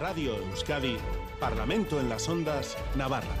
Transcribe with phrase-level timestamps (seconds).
[0.00, 0.96] Radio Euskadi,
[1.38, 3.34] Parlamento en las Ondas, Navarra.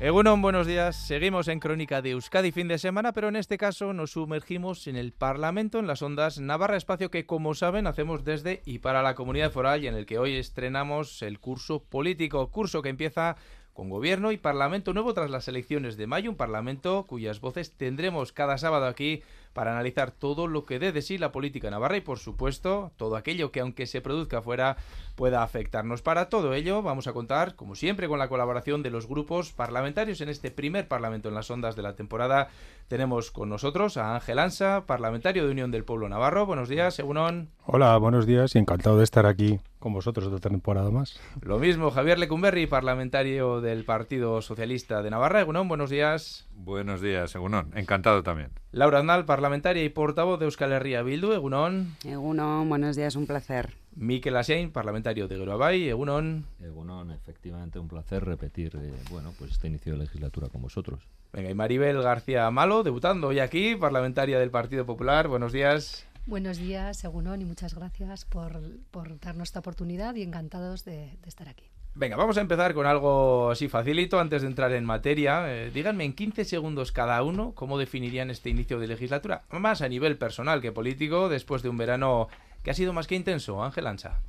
[0.00, 0.94] Egunon, buenos días.
[0.96, 4.96] Seguimos en Crónica de Euskadi fin de semana, pero en este caso nos sumergimos en
[4.96, 9.14] el Parlamento, en las ondas Navarra, espacio que, como saben, hacemos desde y para la
[9.14, 13.36] comunidad foral y en el que hoy estrenamos el curso político, curso que empieza
[13.72, 18.32] con gobierno y parlamento nuevo tras las elecciones de mayo, un parlamento cuyas voces tendremos
[18.32, 19.22] cada sábado aquí
[19.52, 23.16] para analizar todo lo que dé de sí la política navarra y, por supuesto, todo
[23.16, 24.76] aquello que, aunque se produzca fuera,
[25.16, 26.02] pueda afectarnos.
[26.02, 30.20] Para todo ello, vamos a contar, como siempre, con la colaboración de los grupos parlamentarios
[30.20, 32.48] en este primer Parlamento en las ondas de la temporada.
[32.88, 36.46] Tenemos con nosotros a Ángel Ansa, parlamentario de Unión del Pueblo Navarro.
[36.46, 37.50] Buenos días, Egunon.
[37.66, 41.20] Hola, buenos días y encantado de estar aquí con vosotros otra temporada más.
[41.42, 45.42] Lo mismo, Javier Lecumberri, parlamentario del Partido Socialista de Navarra.
[45.42, 46.48] Egunon, buenos días.
[46.54, 47.72] Buenos días, Egunon.
[47.76, 48.52] Encantado también.
[48.72, 51.34] Laura Aznal, parlamentaria y portavoz de Euskal Herria Bildu.
[51.34, 51.94] Egunon.
[52.06, 53.74] Egunon, buenos días, un placer.
[53.94, 55.88] Miquel Asiain, parlamentario de Geroabay.
[55.88, 56.44] Egunon.
[56.60, 61.00] Egunon, efectivamente un placer repetir eh, bueno, pues este inicio de legislatura con vosotros.
[61.32, 65.28] Venga, y Maribel García Malo, debutando hoy aquí, parlamentaria del Partido Popular.
[65.28, 66.06] Buenos días.
[66.26, 71.28] Buenos días, Egunon, y muchas gracias por, por darnos esta oportunidad y encantados de, de
[71.28, 71.70] estar aquí.
[71.94, 75.52] Venga, vamos a empezar con algo así facilito antes de entrar en materia.
[75.52, 79.88] Eh, díganme en 15 segundos cada uno cómo definirían este inicio de legislatura, más a
[79.88, 82.28] nivel personal que político, después de un verano
[82.62, 83.62] que ha sido más que intenso.
[83.62, 84.20] Ángel Ancha.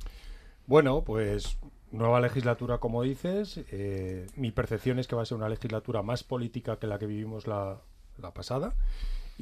[0.66, 1.58] Bueno, pues
[1.90, 3.60] nueva legislatura, como dices.
[3.70, 7.06] Eh, mi percepción es que va a ser una legislatura más política que la que
[7.06, 7.80] vivimos la,
[8.18, 8.74] la pasada.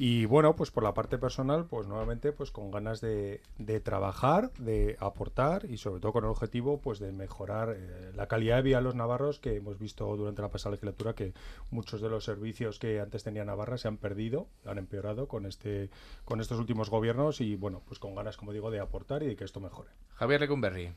[0.01, 4.49] Y bueno, pues por la parte personal, pues nuevamente pues con ganas de, de trabajar,
[4.53, 8.61] de aportar y sobre todo con el objetivo pues de mejorar eh, la calidad de
[8.61, 11.33] vida de los navarros que hemos visto durante la pasada legislatura que
[11.69, 15.89] muchos de los servicios que antes tenía Navarra se han perdido, han empeorado con este
[16.23, 19.35] con estos últimos gobiernos y bueno, pues con ganas como digo de aportar y de
[19.35, 19.89] que esto mejore.
[20.13, 20.93] Javier Lecumberri.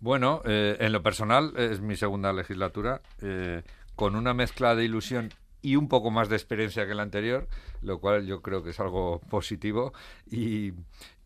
[0.00, 3.64] Bueno, eh, en lo personal es mi segunda legislatura eh,
[3.94, 5.28] con una mezcla de ilusión
[5.64, 7.48] y un poco más de experiencia que la anterior,
[7.80, 9.94] lo cual yo creo que es algo positivo.
[10.30, 10.74] Y,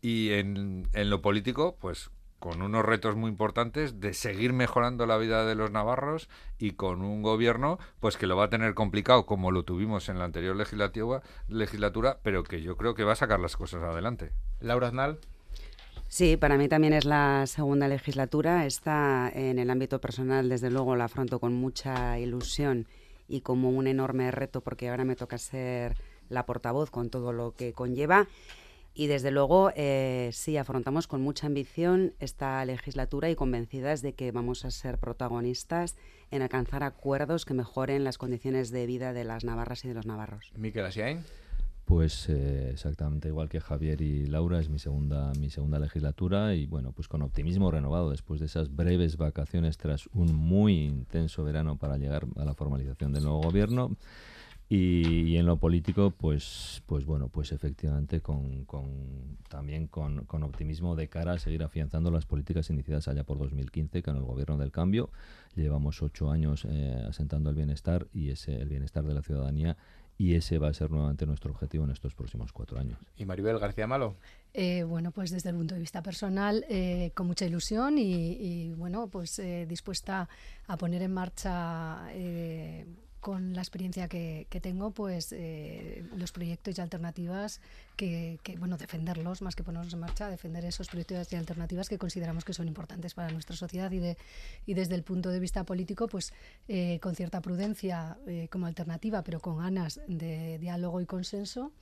[0.01, 5.17] y en, en, lo político, pues con unos retos muy importantes de seguir mejorando la
[5.17, 9.25] vida de los navarros y con un gobierno pues que lo va a tener complicado
[9.25, 13.41] como lo tuvimos en la anterior legislatura, pero que yo creo que va a sacar
[13.41, 14.31] las cosas adelante.
[14.61, 15.19] Laura Aznal.
[16.07, 18.65] Sí, para mí también es la segunda legislatura.
[18.65, 22.87] Está en el ámbito personal, desde luego, la afronto con mucha ilusión
[23.29, 25.95] y como un enorme reto porque ahora me toca ser
[26.27, 28.27] la portavoz con todo lo que conlleva.
[28.93, 34.31] Y desde luego, eh, sí, afrontamos con mucha ambición esta legislatura y convencidas de que
[34.31, 35.95] vamos a ser protagonistas
[36.31, 40.05] en alcanzar acuerdos que mejoren las condiciones de vida de las navarras y de los
[40.05, 40.51] navarros.
[40.57, 41.23] Miquel Asiain.
[41.89, 46.67] Pues eh, exactamente igual que Javier y Laura, es mi segunda, mi segunda legislatura y
[46.67, 51.77] bueno, pues con optimismo renovado después de esas breves vacaciones tras un muy intenso verano
[51.77, 53.97] para llegar a la formalización del nuevo gobierno.
[54.71, 60.95] Y, en lo político, pues, pues bueno, pues efectivamente con, con también con, con, optimismo
[60.95, 64.71] de cara a seguir afianzando las políticas iniciadas allá por 2015 con el gobierno del
[64.71, 65.09] cambio.
[65.55, 69.75] Llevamos ocho años eh, asentando el bienestar y ese el bienestar de la ciudadanía
[70.19, 72.99] y ese va a ser nuevamente nuestro objetivo en estos próximos cuatro años.
[73.15, 74.17] ¿Y Maribel García Malo?
[74.53, 78.73] Eh, bueno, pues desde el punto de vista personal, eh, con mucha ilusión y, y
[78.73, 80.27] bueno, pues eh, dispuesta
[80.67, 82.05] a poner en marcha
[83.19, 87.61] con la experiencia que, que tengo, pues eh, los proyectos y alternativas
[87.95, 92.45] que, bueno, defenderlos más que ponerlos en marcha, defender esos proyectos y alternativas que consideramos
[92.45, 94.17] que son importantes para nuestra sociedad y, de,
[94.65, 96.33] y desde el punto de vista político, pues
[96.67, 101.73] eh, con cierta prudencia eh, como alternativa, pero con ganas de diálogo y consenso.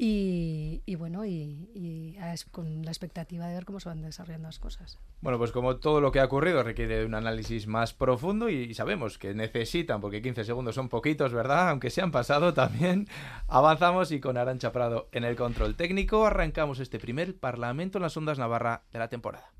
[0.00, 2.16] Y, y, bueno, y, y
[2.52, 4.96] con la expectativa de ver cómo se van desarrollando las cosas.
[5.20, 8.72] Bueno, pues como todo lo que ha ocurrido requiere de un análisis más profundo y
[8.74, 11.70] sabemos que necesitan, porque 15 segundos son poquitos, ¿verdad?
[11.70, 13.08] Aunque se han pasado también.
[13.48, 18.16] Avanzamos y con Arancha Prado en el control técnico arrancamos este primer Parlamento en las
[18.16, 19.50] Ondas Navarra de la temporada.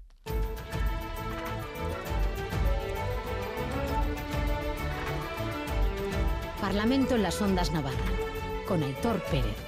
[6.60, 7.96] Parlamento en las Ondas Navarra
[8.68, 9.67] con Aitor Pérez.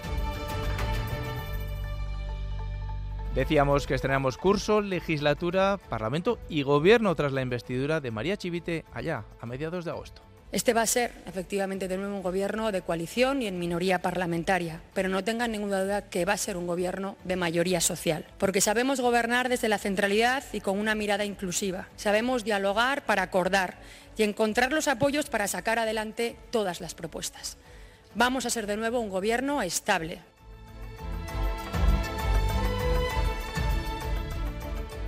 [3.34, 9.24] Decíamos que estrenamos curso, legislatura, parlamento y gobierno tras la investidura de María Chivite allá,
[9.40, 10.22] a mediados de agosto.
[10.50, 14.80] Este va a ser, efectivamente, de nuevo un gobierno de coalición y en minoría parlamentaria,
[14.94, 18.60] pero no tengan ninguna duda que va a ser un gobierno de mayoría social, porque
[18.60, 21.86] sabemos gobernar desde la centralidad y con una mirada inclusiva.
[21.94, 23.78] Sabemos dialogar para acordar
[24.16, 27.58] y encontrar los apoyos para sacar adelante todas las propuestas.
[28.16, 30.18] Vamos a ser de nuevo un gobierno estable,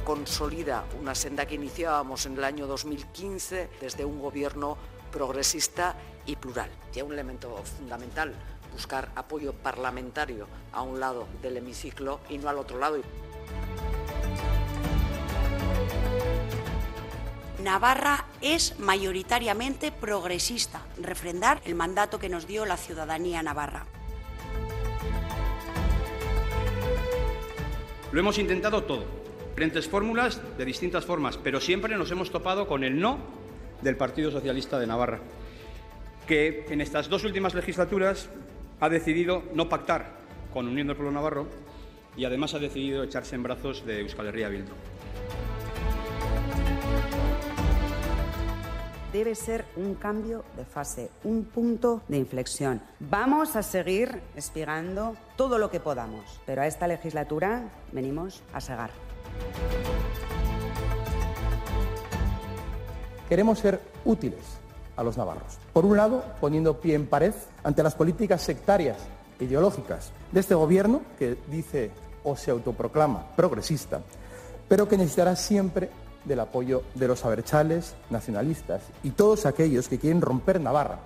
[0.04, 4.76] consolida una senda que iniciábamos en el año 2015 desde un gobierno
[5.10, 5.96] progresista
[6.26, 6.70] y plural.
[6.94, 8.34] Y un elemento fundamental,
[8.72, 13.00] buscar apoyo parlamentario a un lado del hemiciclo y no al otro lado.
[17.62, 23.86] Navarra es mayoritariamente progresista, refrendar el mandato que nos dio la ciudadanía navarra.
[28.10, 29.21] Lo hemos intentado todo,
[29.52, 33.18] diferentes fórmulas de distintas formas, pero siempre nos hemos topado con el no
[33.82, 35.18] del Partido Socialista de Navarra,
[36.26, 38.30] que en estas dos últimas legislaturas
[38.80, 40.16] ha decidido no pactar
[40.54, 41.48] con Unión del Pueblo Navarro
[42.16, 44.72] y además ha decidido echarse en brazos de Euskal Herria Bildu.
[49.12, 52.80] debe ser un cambio de fase, un punto de inflexión.
[52.98, 59.11] Vamos a seguir espigando todo lo que podamos, pero a esta legislatura venimos a segar.
[63.28, 64.40] Queremos ser útiles
[64.96, 65.58] a los navarros.
[65.72, 67.32] Por un lado, poniendo pie en pared
[67.64, 68.98] ante las políticas sectarias
[69.40, 71.90] e ideológicas de este gobierno que dice
[72.24, 74.00] o se autoproclama progresista,
[74.68, 75.90] pero que necesitará siempre
[76.24, 81.00] del apoyo de los aberchales, nacionalistas y todos aquellos que quieren romper Navarra.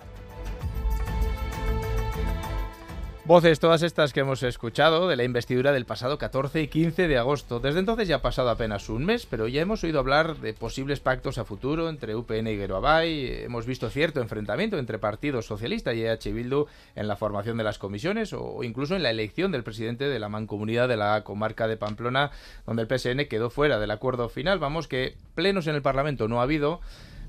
[3.27, 7.19] Voces todas estas que hemos escuchado de la investidura del pasado 14 y 15 de
[7.19, 7.59] agosto.
[7.59, 11.01] Desde entonces ya ha pasado apenas un mes, pero ya hemos oído hablar de posibles
[11.01, 13.43] pactos a futuro entre UPN y Geroabay.
[13.43, 17.79] Hemos visto cierto enfrentamiento entre Partido Socialista y EH Bildu en la formación de las
[17.79, 21.77] comisiones o incluso en la elección del presidente de la mancomunidad de la comarca de
[21.77, 22.31] Pamplona,
[22.65, 24.61] donde el PSN quedó fuera del acuerdo final.
[24.61, 26.81] Vamos que plenos en el Parlamento no ha habido.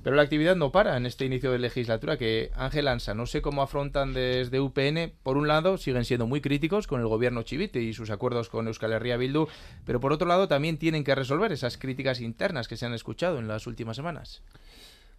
[0.08, 3.42] Pero la actividad no para en este inicio de legislatura que Ángel Ansa, no sé
[3.42, 5.12] cómo afrontan desde UPN.
[5.22, 8.68] Por un lado, siguen siendo muy críticos con el gobierno chivite y sus acuerdos con
[8.68, 9.50] Euskal Herria Bildu,
[9.84, 13.38] pero por otro lado también tienen que resolver esas críticas internas que se han escuchado
[13.38, 14.44] en las últimas semanas.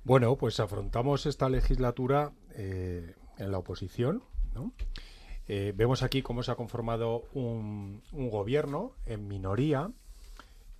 [0.04, 4.22] Bueno, pues afrontamos esta legislatura eh, en la oposición,
[5.48, 9.90] eh, vemos aquí cómo se ha conformado un gobierno en minoría,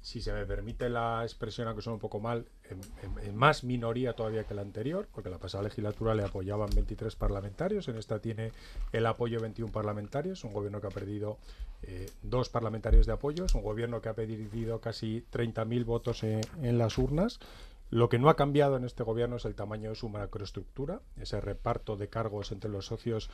[0.01, 2.47] si se me permite la expresión, aunque suena un poco mal,
[3.25, 7.89] en, más minoría todavía que la anterior, porque la pasada legislatura le apoyaban 23 parlamentarios,
[7.89, 8.53] en esta tiene
[8.93, 11.39] el apoyo de 21 parlamentarios, un gobierno que ha perdido
[11.83, 16.79] eh, dos parlamentarios de apoyo, es un gobierno que ha perdido casi 30.000 votos en
[16.79, 17.41] las urnas,
[17.91, 21.41] lo que no ha cambiado en este gobierno es el tamaño de su macroestructura, ese
[21.41, 23.31] reparto de cargos entre los socios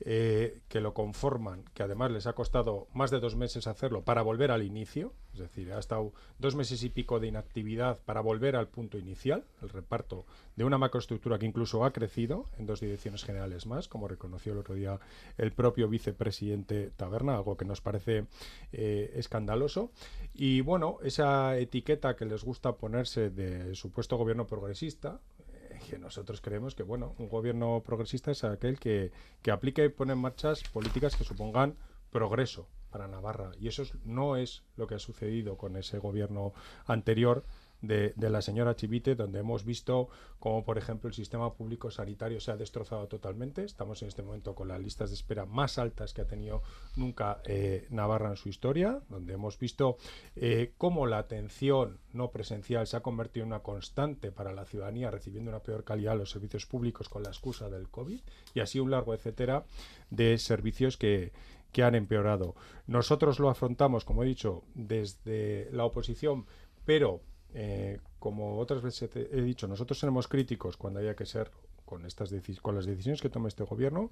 [0.00, 4.22] eh, que lo conforman, que además les ha costado más de dos meses hacerlo para
[4.22, 8.56] volver al inicio, es decir, ha estado dos meses y pico de inactividad para volver
[8.56, 10.24] al punto inicial, el reparto
[10.56, 14.58] de una macroestructura que incluso ha crecido en dos direcciones generales más, como reconoció el
[14.58, 14.98] otro día
[15.36, 18.26] el propio vicepresidente Taberna, algo que nos parece
[18.72, 19.92] eh, escandaloso.
[20.34, 25.98] Y bueno, esa etiqueta que les gusta ponerse de su supuesto gobierno progresista, eh, que
[25.98, 29.10] nosotros creemos que bueno, un gobierno progresista es aquel que,
[29.42, 31.74] que aplica y pone en marcha políticas que supongan
[32.12, 33.50] progreso para Navarra.
[33.58, 36.52] Y eso no es lo que ha sucedido con ese gobierno
[36.86, 37.42] anterior
[37.80, 40.08] de, la señora Chivite, donde hemos visto
[40.38, 43.64] como, por ejemplo, el sistema público sanitario se ha destrozado totalmente.
[43.64, 46.62] Estamos en este momento con las listas de espera más altas que ha tenido
[46.96, 49.96] nunca eh, Navarra en su historia, donde hemos visto
[50.36, 55.10] eh, cómo la atención no presencial se ha convertido en una constante para la ciudadanía,
[55.10, 58.20] recibiendo una peor calidad de los servicios públicos con la excusa del COVID,
[58.54, 59.64] y así un largo etcétera
[60.10, 61.32] de servicios que,
[61.72, 62.54] que han empeorado.
[62.86, 66.46] Nosotros lo afrontamos, como he dicho, desde la oposición,
[66.84, 67.20] pero
[67.54, 71.50] eh, como otras veces he dicho, nosotros seremos críticos cuando haya que ser
[71.84, 74.10] con estas con las decisiones que tome este gobierno,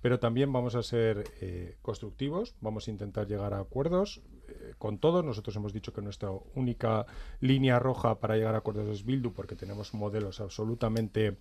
[0.00, 4.96] pero también vamos a ser eh, constructivos, vamos a intentar llegar a acuerdos eh, con
[4.98, 5.22] todos.
[5.22, 7.04] Nosotros hemos dicho que nuestra única
[7.40, 11.36] línea roja para llegar a acuerdos es Bildu, porque tenemos modelos absolutamente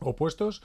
[0.00, 0.62] opuestos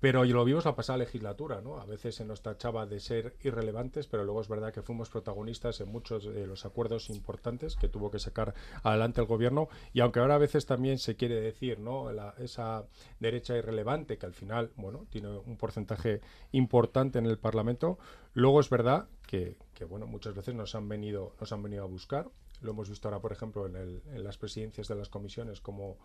[0.00, 1.78] pero lo vimos la pasada legislatura, ¿no?
[1.78, 5.80] A veces se nos tachaba de ser irrelevantes, pero luego es verdad que fuimos protagonistas
[5.80, 9.68] en muchos de los acuerdos importantes que tuvo que sacar adelante el gobierno.
[9.92, 12.10] Y aunque ahora a veces también se quiere decir, ¿no?
[12.38, 12.86] esa
[13.18, 16.20] derecha irrelevante, que al final, bueno, tiene un porcentaje
[16.52, 17.98] importante en el Parlamento,
[18.34, 21.86] luego es verdad que, que bueno, muchas veces nos han venido, nos han venido a
[21.86, 22.28] buscar
[22.60, 25.96] lo hemos visto ahora, por ejemplo, en, las presidencias de las comisiones, como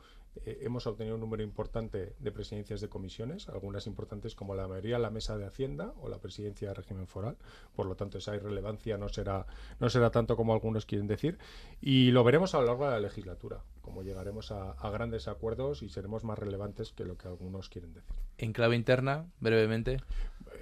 [0.45, 5.00] eh, hemos obtenido un número importante de presidencias de comisiones, algunas importantes como la mayoría
[5.00, 7.38] la mesa de Hacienda o la presidencia de régimen foral.
[7.75, 9.45] Por lo tanto, esa irrelevancia no será,
[9.79, 11.38] no será tanto como algunos quieren decir.
[11.81, 15.89] Y lo veremos a lo largo de la legislatura, como llegaremos a, grandes acuerdos y
[15.89, 18.15] seremos más relevantes que lo que algunos quieren decir.
[18.38, 19.98] En clave interna, brevemente.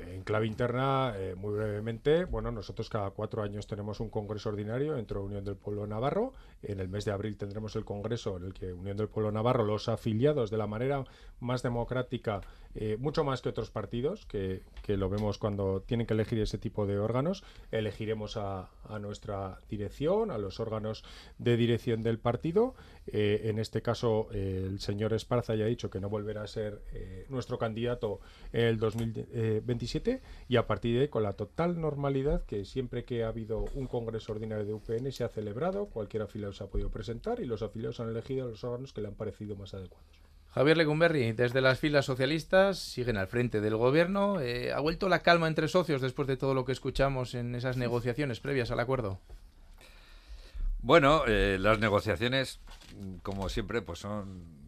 [0.07, 4.95] En clave interna, eh, muy brevemente, bueno, nosotros cada cuatro años tenemos un congreso ordinario
[4.95, 6.33] dentro de Unión del Pueblo Navarro.
[6.63, 9.65] En el mes de abril tendremos el congreso en el que Unión del Pueblo Navarro,
[9.65, 11.03] los afiliados de la manera
[11.39, 12.41] más democrática,
[12.75, 16.57] eh, mucho más que otros partidos, que, que, lo vemos cuando tienen que elegir ese
[16.57, 21.03] tipo de órganos, elegiremos a, nuestra dirección, a los órganos
[21.37, 22.75] de dirección del partido.
[23.07, 26.47] Eh, en este caso, eh, el señor Esparza ya ha dicho que no volverá a
[26.47, 26.81] ser
[27.29, 28.19] nuestro candidato
[28.53, 33.23] en el 2027 y a partir de ahí, con la total normalidad que siempre que
[33.23, 36.89] ha habido un congreso ordinario de UPN se ha celebrado, cualquier afiliado se ha podido
[36.89, 40.21] presentar y los afiliados han elegido a los órganos que le han parecido más adecuados.
[40.53, 44.41] Javier Legumberri, desde las filas socialistas, siguen al frente del gobierno.
[44.41, 47.77] Eh, ¿Ha vuelto la calma entre socios después de todo lo que escuchamos en esas
[47.77, 49.19] negociaciones previas al acuerdo?
[50.81, 52.59] Bueno, eh, las negociaciones,
[53.23, 54.60] como siempre, pues son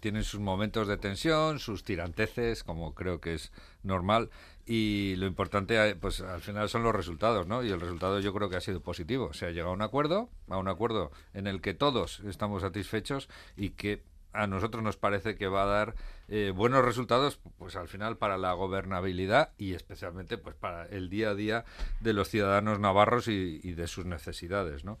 [0.00, 4.30] tienen sus momentos de tensión, sus tiranteces, como creo que es normal,
[4.64, 7.62] y lo importante, pues al final son los resultados, ¿no?
[7.62, 9.32] Y el resultado yo creo que ha sido positivo.
[9.32, 13.28] Se ha llegado a un acuerdo, a un acuerdo en el que todos estamos satisfechos
[13.56, 14.02] y que
[14.36, 15.94] a nosotros nos parece que va a dar
[16.28, 21.30] eh, buenos resultados, pues al final para la gobernabilidad y especialmente pues para el día
[21.30, 21.64] a día
[22.00, 24.98] de los ciudadanos navarros y, de sus necesidades, ¿no?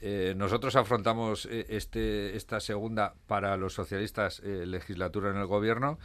[0.00, 5.98] Eh, nosotros afrontamos eh, este, esta segunda para los socialistas legislatura en el gobierno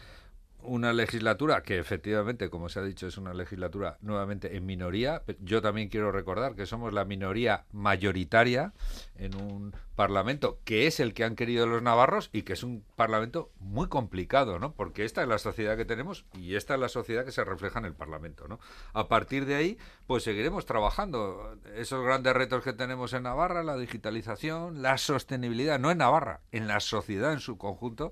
[0.63, 5.23] una legislatura que efectivamente, como se ha dicho, es una legislatura nuevamente en minoría.
[5.39, 8.73] Yo también quiero recordar que somos la minoría mayoritaria
[9.15, 12.83] en un parlamento que es el que han querido los navarros y que es un
[12.95, 14.73] parlamento muy complicado, ¿no?
[14.73, 17.79] Porque esta es la sociedad que tenemos y esta es la sociedad que se refleja
[17.79, 18.59] en el parlamento, ¿no?
[18.93, 19.77] A partir de ahí,
[20.07, 25.91] pues seguiremos trabajando esos grandes retos que tenemos en Navarra, la digitalización, la sostenibilidad, no
[25.91, 28.11] en Navarra, en la sociedad en su conjunto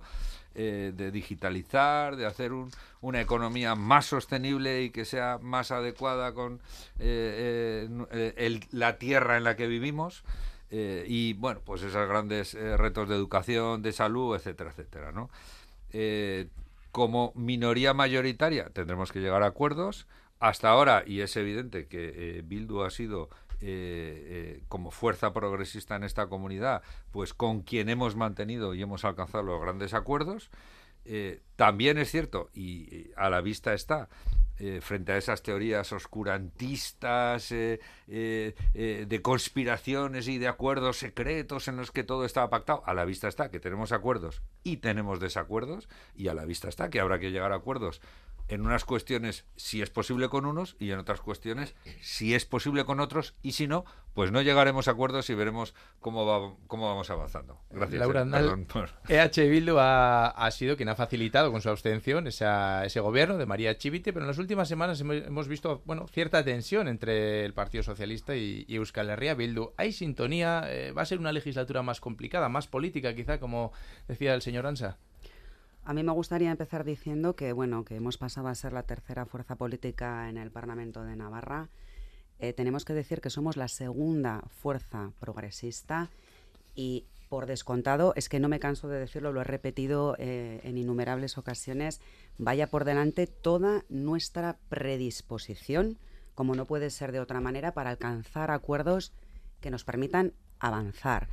[0.61, 2.51] eh, de digitalizar, de hacer
[2.99, 6.59] una economía más sostenible y que sea más adecuada con
[6.99, 10.25] eh, eh, la tierra en la que vivimos.
[10.69, 15.13] y bueno, pues esos grandes retos de educación, de salud, etcétera, etcétera,
[16.91, 20.07] como minoría mayoritaria tendremos que llegar a acuerdos.
[20.41, 23.29] Hasta ahora, y es evidente que Bildu ha sido
[23.61, 29.03] eh, eh, como fuerza progresista en esta comunidad, pues con quien hemos mantenido y hemos
[29.03, 30.49] alcanzado los grandes acuerdos.
[31.03, 34.07] Eh, también es cierto, y a la vista está,
[34.81, 42.25] frente a esas teorías oscurantistas de conspiraciones y de acuerdos secretos en los que todo
[42.25, 46.43] estaba pactado, a la vista está que tenemos acuerdos y tenemos desacuerdos, y a la
[46.43, 48.01] vista está que habrá que llegar a acuerdos
[48.49, 52.83] en unas cuestiones si es posible con unos y en otras cuestiones si es posible
[52.83, 56.87] con otros y si no, pues no llegaremos a acuerdos y veremos cómo, va, cómo
[56.87, 57.59] vamos avanzando.
[57.69, 57.99] Gracias.
[57.99, 58.25] Laura
[59.07, 63.77] eh, EH Bildu ha, sido quien ha facilitado con su abstención ese gobierno de María
[63.77, 68.35] Chivite, pero en las últimas semanas hemos, visto bueno, cierta tensión entre el Partido Socialista
[68.35, 69.71] y, Euskal Herria Bildu.
[69.77, 70.63] ¿Hay sintonía?
[70.67, 73.71] Eh, ¿Va a ser una legislatura más complicada, más política quizá, como
[74.07, 74.97] decía el señor Ansa?
[75.89, 79.25] A mí me gustaría empezar diciendo que bueno que hemos pasado a ser la tercera
[79.25, 81.69] fuerza política en el Parlamento de Navarra.
[82.37, 86.11] Eh, tenemos que decir que somos la segunda fuerza progresista
[86.75, 90.77] y por descontado, es que no me canso de decirlo, lo he repetido eh, en
[90.77, 92.01] innumerables ocasiones,
[92.37, 95.97] vaya por delante toda nuestra predisposición,
[96.35, 99.11] como no puede ser de otra manera, para alcanzar acuerdos
[99.59, 101.29] que nos permitan avanzar.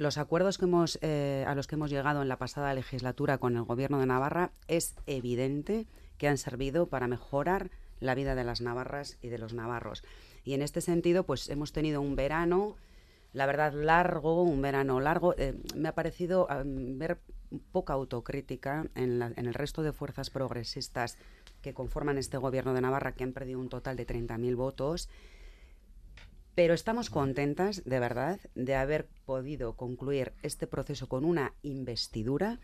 [0.00, 3.54] Los acuerdos que hemos, eh, a los que hemos llegado en la pasada legislatura con
[3.54, 8.62] el Gobierno de Navarra es evidente que han servido para mejorar la vida de las
[8.62, 10.02] navarras y de los navarros.
[10.42, 12.76] Y en este sentido, pues hemos tenido un verano,
[13.34, 15.34] la verdad, largo, un verano largo.
[15.36, 17.20] Eh, me ha parecido ver
[17.70, 21.18] poca autocrítica en, en, el resto de fuerzas progresistas
[21.60, 25.10] que conforman este gobierno de Navarra, que han perdido un total de 30.000 votos
[26.54, 32.58] pero estamos contentas, de verdad, de haber podido concluir este proceso con una investidura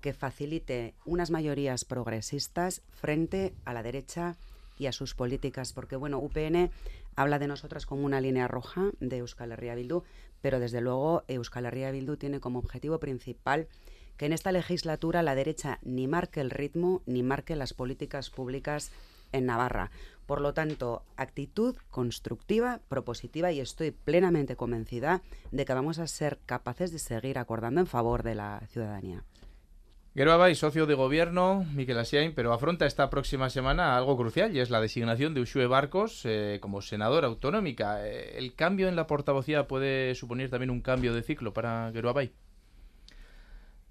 [0.00, 4.36] que facilite unas mayorías progresistas frente a la derecha
[4.78, 6.70] y a sus políticas, porque bueno, UPN
[7.16, 10.02] habla de nosotras como una línea roja de Euskal Herria Bildu,
[10.40, 13.68] pero desde luego Euskal Herria Bildu tiene como objetivo principal
[14.16, 18.92] que en esta legislatura la derecha ni marque el ritmo ni marque las políticas públicas
[19.32, 19.90] en Navarra.
[20.26, 26.38] Por lo tanto, actitud constructiva, propositiva y estoy plenamente convencida de que vamos a ser
[26.46, 29.22] capaces de seguir acordando en favor de la ciudadanía.
[30.14, 34.70] y socio de gobierno, Miquel Asiain, pero afronta esta próxima semana algo crucial y es
[34.70, 38.06] la designación de Ushue Barcos eh, como senadora autonómica.
[38.08, 42.32] Eh, ¿El cambio en la portavocía puede suponer también un cambio de ciclo para Geruabay?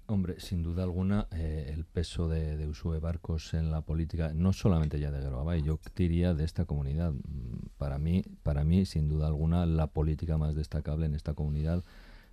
[0.06, 4.52] Hombre, sin duda alguna, eh, el peso de, de Usue Barcos en la política, no
[4.52, 7.12] solamente ya de Gueroabay, yo diría de esta comunidad.
[7.12, 11.82] Mm, para mí, para mí, sin duda alguna, la política más destacable en esta comunidad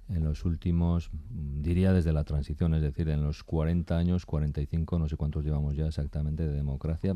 [0.09, 4.99] en los últimos, mm, diría desde la transición, es decir, en los 40 años, 45,
[4.99, 7.15] no sé cuántos llevamos ya exactamente de democracia,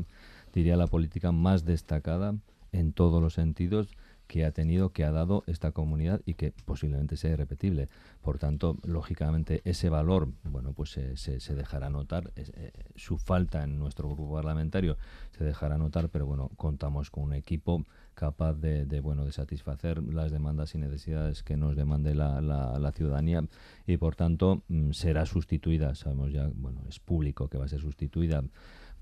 [0.54, 2.34] diría la política más destacada
[2.72, 3.88] en todos los sentidos
[4.26, 7.88] que ha tenido, que ha dado esta comunidad y que posiblemente sea irrepetible.
[8.22, 14.08] Por tanto, lógicamente, ese valor, bueno, pues se, dejará notar, eh, su falta en nuestro
[14.08, 14.96] grupo parlamentario
[15.36, 20.32] se dejará notar, pero bueno, contamos con un equipo capaz de, bueno, de satisfacer las
[20.32, 23.44] demandas y necesidades que nos demande la, la, ciudadanía
[23.86, 27.80] y por tanto mm, será sustituida, sabemos ya, bueno, es público que va a ser
[27.80, 28.42] sustituida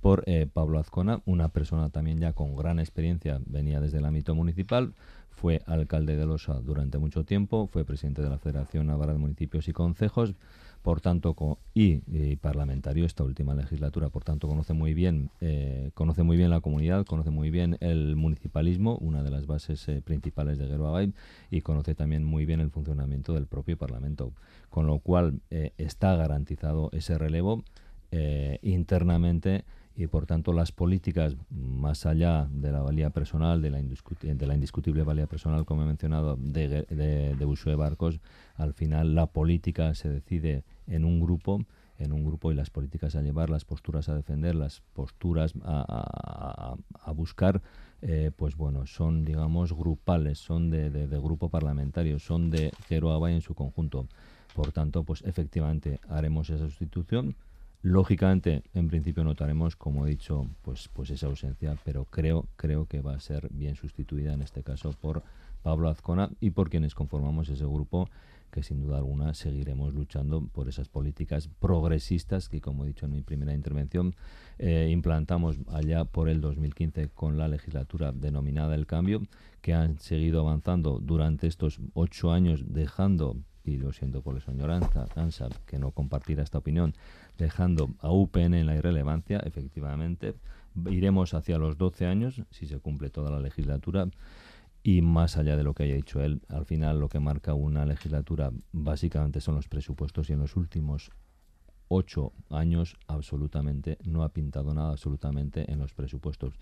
[0.05, 4.35] por eh, Pablo Azcona, una persona también ya con gran experiencia, venía desde el ámbito
[4.35, 4.93] municipal,
[5.31, 9.67] fue alcalde de Losa durante mucho tiempo, fue presidente de la Federación Navarra de Municipios
[9.67, 10.35] y Concejos,
[10.83, 11.35] por tanto,
[11.73, 16.61] y, parlamentario esta última legislatura, por tanto conoce muy bien, eh, conoce muy bien la
[16.61, 21.15] comunidad, conoce muy bien el municipalismo, una de las bases eh, principales de Gueroabay,
[21.51, 24.35] y conoce también muy bien el funcionamiento del propio Parlamento,
[24.69, 25.41] con lo cual
[25.79, 27.65] está garantizado ese relevo
[28.61, 29.65] internamente
[29.97, 34.55] y por tanto las políticas más allá de la valía personal, de la, de la
[34.55, 38.21] indiscutible valía personal, como he mencionado, de, de, de barcos,
[38.57, 41.65] al final la política se decide en un grupo
[41.99, 46.77] en un grupo y las políticas a llevar, las posturas a defender, las posturas a,
[47.15, 47.63] buscar,
[48.03, 53.55] eh, pues bueno, son digamos grupales, son de, grupo parlamentario, son de Cero en su
[53.55, 54.07] conjunto.
[54.55, 57.35] Por tanto, pues efectivamente haremos esa sustitución
[57.85, 63.03] Lógicamente, en principio notaremos, como he dicho, pues, pues esa ausencia, pero creo, creo que
[63.03, 65.23] va a ser bien sustituida en este caso por
[65.63, 68.09] Pablo Azcona y por quienes conformamos ese grupo
[68.51, 73.13] que sin duda alguna seguiremos luchando por esas políticas progresistas que, como he dicho en
[73.13, 74.17] mi primera intervención,
[74.57, 79.21] eh, implantamos allá por el 2015 con la legislatura denominada El Cambio,
[79.61, 84.79] que han seguido avanzando durante estos ocho años, dejando, y lo siento por la señora
[85.17, 86.95] Ansa, que no compartirá esta opinión,
[87.39, 90.35] dejando a UPN en la irrelevancia, efectivamente.
[90.91, 94.09] Iremos hacia los 12 años, si se cumple toda la legislatura,
[94.83, 97.87] y más allá de lo que haya dicho él, al final lo que marca una
[97.87, 101.11] legislatura básicamente son los presupuestos y en los últimos
[101.89, 106.55] ocho años absolutamente no ha pintado nada absolutamente en los presupuestos.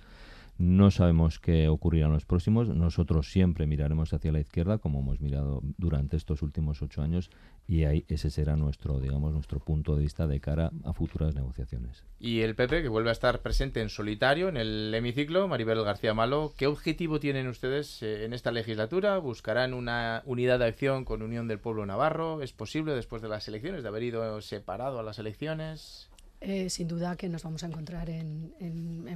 [0.59, 2.69] No sabemos qué ocurrirá en los próximos.
[2.69, 7.31] Nosotros siempre miraremos hacia la izquierda, como hemos mirado durante estos últimos ocho años,
[7.67, 12.05] y ahí ese será nuestro, digamos, nuestro punto de vista de cara a futuras negociaciones.
[12.21, 16.15] Y el PP, que vuelve a estar presente en solitario en el hemiciclo, Maribel García
[16.15, 19.19] Malo, ¿qué objetivo tienen ustedes eh, en esta legislatura?
[19.19, 22.43] ¿Buscarán una unidad de acción con Unión del Pueblo Navarro?
[22.43, 26.12] ¿Es posible después de las elecciones, de haber ido separado a las elecciones?
[26.45, 28.53] Eh, sin duda que nos vamos a encontrar en,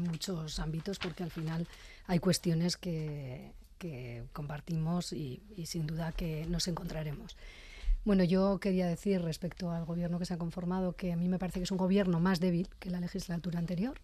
[0.04, 1.66] muchos ámbitos porque al final
[2.06, 3.52] hay cuestiones que,
[4.32, 7.36] compartimos y, sin duda que nos encontraremos.
[8.04, 11.38] Bueno, yo quería decir respecto al gobierno que se ha conformado que a mí me
[11.38, 14.00] parece que es un gobierno más débil que la legislatura anterior.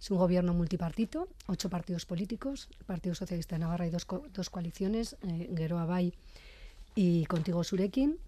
[0.00, 4.50] Es un gobierno multipartito, ocho partidos políticos, el Partido Socialista de Navarra y dos, dos
[4.50, 6.14] coaliciones, eh, Bay
[6.94, 8.18] y Contigo Surekin,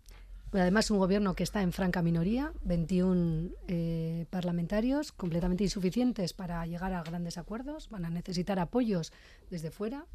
[0.63, 6.93] además, un gobierno que está en franca minoría, 21 eh, parlamentarios completamente insuficientes para llegar
[6.93, 9.13] a grandes acuerdos, van a necesitar apoyos
[9.51, 10.07] desde fuera.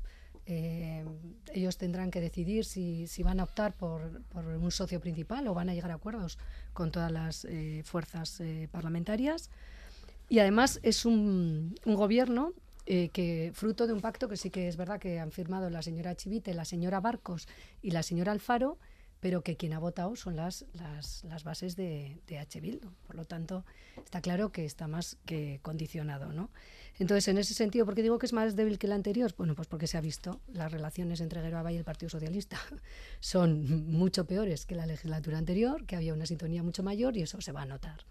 [0.45, 1.05] Eh,
[1.53, 5.73] ellos tendrán que decidir si, van a optar por, un socio principal o van a
[5.73, 6.37] llegar a acuerdos
[6.71, 9.49] con todas las eh, fuerzas parlamentarias.
[10.29, 12.53] Y además es un, un gobierno
[12.85, 16.15] que fruto de un pacto que sí que es verdad que han firmado la señora
[16.15, 17.47] Chivite, la señora Barcos
[17.83, 18.79] y la señora Alfaro,
[19.19, 22.59] pero que quien ha votado son las, las, las bases de, de, H.
[22.61, 22.89] Bildu.
[23.05, 23.65] Por lo tanto,
[24.03, 26.31] está claro que está más que condicionado.
[26.31, 26.49] ¿no?
[26.99, 29.33] Entonces, en ese sentido, ¿por qué digo que es más débil que el anterior?
[29.37, 32.59] Bueno, pues porque se ha visto las relaciones entre Gueroaba y el Partido Socialista
[33.19, 37.41] son mucho peores que la legislatura anterior, que había una sintonía mucho mayor y eso
[37.41, 38.05] se va a notar.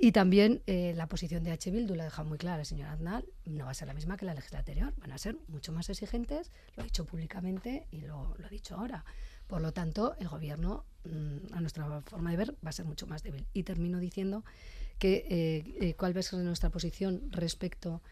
[0.00, 1.72] Y también eh, la posición de H.
[1.72, 4.26] Bildu la deja muy clara el señor Aznal, no va a ser la misma que
[4.26, 8.36] la legislatura anterior, van a ser mucho más exigentes, lo ha dicho públicamente y lo,
[8.38, 9.04] lo ha dicho ahora.
[9.48, 13.06] Por lo tanto, el gobierno, mm, a nuestra forma de ver, va a ser mucho
[13.06, 13.46] más débil.
[13.54, 14.44] Y termino diciendo
[14.98, 18.02] que eh, eh, cuál va a ser nuestra posición respecto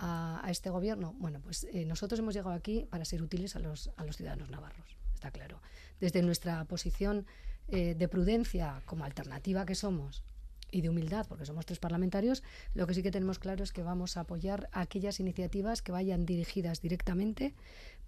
[0.00, 1.14] a, este gobierno.
[1.18, 4.50] Bueno, pues eh, nosotros hemos llegado aquí para ser útiles a los, a los ciudadanos
[4.50, 5.60] navarros, está claro.
[6.00, 7.26] Desde nuestra posición
[7.68, 10.24] de prudencia como alternativa que somos
[10.72, 12.42] y de humildad, porque somos tres parlamentarios,
[12.74, 16.26] lo que sí que tenemos claro es que vamos a apoyar aquellas iniciativas que vayan
[16.26, 17.54] dirigidas directamente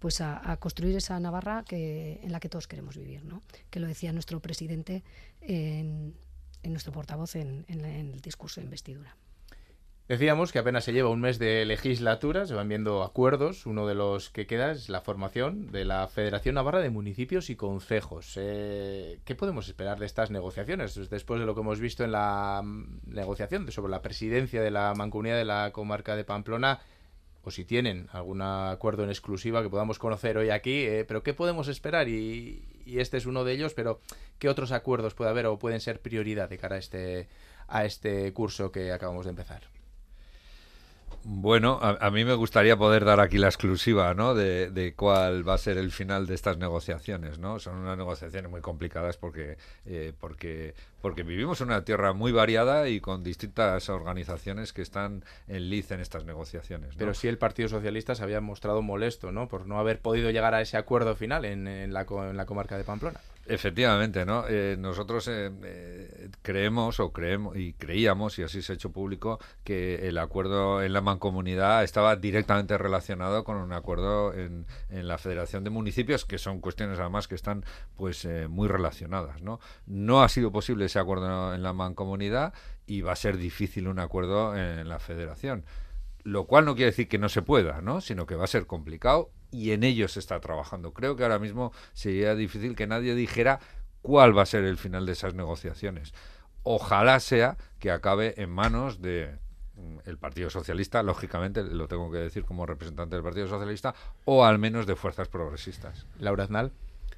[0.03, 3.41] pues a, construir esa Navarra que, en la que todos queremos vivir, ¿no?
[3.69, 5.01] que lo decía nuestro presidente
[5.39, 6.13] en,
[6.61, 9.15] nuestro portavoz en, el discurso de investidura.
[10.09, 13.65] Decíamos que apenas se lleva un mes de legislatura, se van viendo acuerdos.
[13.65, 17.55] Uno de los que queda es la formación de la Federación Navarra de Municipios y
[17.55, 18.33] Concejos.
[18.35, 22.61] Eh, ¿Qué podemos esperar de estas negociaciones después de lo que hemos visto en la
[22.61, 26.81] mm, negociación sobre la presidencia de la Mancomunidad de la Comarca de Pamplona?
[27.43, 31.33] O si tienen algún acuerdo en exclusiva que podamos conocer hoy aquí, eh, pero ¿qué
[31.33, 32.07] podemos esperar?
[32.07, 33.99] Y, y este es uno de ellos, pero
[34.39, 37.27] ¿qué otros acuerdos puede haber o pueden ser prioridad de cara a este,
[37.67, 39.82] a este curso que acabamos de empezar?
[41.25, 44.35] Bueno, a, mí me gustaría poder dar aquí la exclusiva, ¿no?
[44.35, 47.59] De, cuál va a ser el final de estas negociaciones, ¿no?
[47.59, 52.89] Son unas negociaciones muy complicadas porque, eh, porque, porque vivimos en una tierra muy variada
[52.89, 56.95] y con distintas organizaciones que están en liz en estas negociaciones.
[56.97, 59.47] Pero sí el Partido Socialista se había mostrado molesto, ¿no?
[59.47, 62.83] Por no haber podido llegar a ese acuerdo final en, la, en la comarca de
[62.83, 63.21] Pamplona.
[63.45, 64.45] Efectivamente, ¿no?
[64.47, 69.37] Eh, nosotros eh, eh, creemos o creemos y creíamos, y así se ha hecho público,
[69.65, 75.17] que el acuerdo en la mancomunidad estaba directamente relacionado con un acuerdo en, en la
[75.17, 77.65] Federación de Municipios, que son cuestiones además que están
[77.97, 79.59] pues muy relacionadas, ¿no?
[79.87, 82.53] No ha sido posible ese acuerdo en la mancomunidad
[82.85, 85.65] y va a ser difícil un acuerdo en la Federación
[86.23, 87.99] lo cual no quiere decir que no se pueda, ¿no?
[87.99, 90.93] sino que va a ser complicado y en ello se está trabajando.
[90.93, 93.59] Creo que ahora mismo sería difícil que nadie dijera
[94.01, 96.13] cuál va a ser el final de esas negociaciones.
[96.63, 99.37] Ojalá sea que acabe en manos de
[99.75, 103.93] mm, el Partido Socialista, lógicamente, lo tengo que decir como representante del Partido Socialista,
[104.25, 106.07] o al menos de fuerzas progresistas.
[106.17, 106.71] Laura Aznal.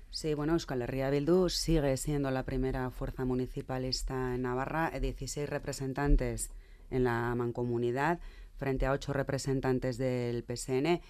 [0.09, 6.51] Sí, bueno, Euskal Herria Bildu sigue siendo la primera fuerza municipalista en Navarra, 16 representantes
[6.89, 8.19] en la mancomunidad,
[8.57, 11.01] frente a ocho representantes del PSN.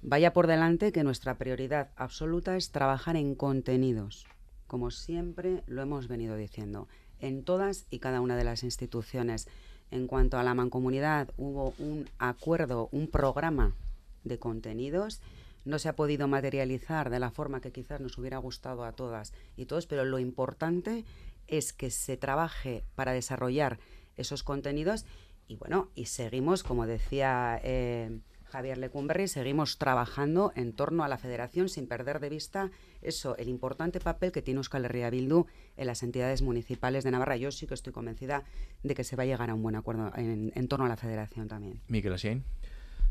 [0.00, 4.26] Vaya por delante que nuestra prioridad absoluta es trabajar en contenidos,
[4.68, 6.86] como siempre lo hemos venido diciendo,
[7.18, 9.48] en todas y cada una de las instituciones.
[9.90, 13.74] En cuanto a la mancomunidad, hubo un acuerdo, un programa
[14.22, 15.20] de contenidos.
[15.64, 19.32] No se ha podido materializar de la forma que quizás nos hubiera gustado a todas
[19.56, 21.04] y todos, pero lo importante
[21.48, 23.78] es que se trabaje para desarrollar
[24.16, 25.06] esos contenidos
[25.48, 31.18] y bueno, y seguimos, como decía eh, Javier Lecumberri, seguimos trabajando en torno a la
[31.18, 32.70] federación sin perder de vista
[33.02, 37.36] eso, el importante papel que tiene Euskal Herria Bildu en las entidades municipales de Navarra.
[37.36, 38.44] Yo sí que estoy convencida
[38.82, 41.48] de que se va a llegar a un buen acuerdo en, torno a la federación
[41.48, 41.80] también.
[41.88, 42.44] Miquel Asien.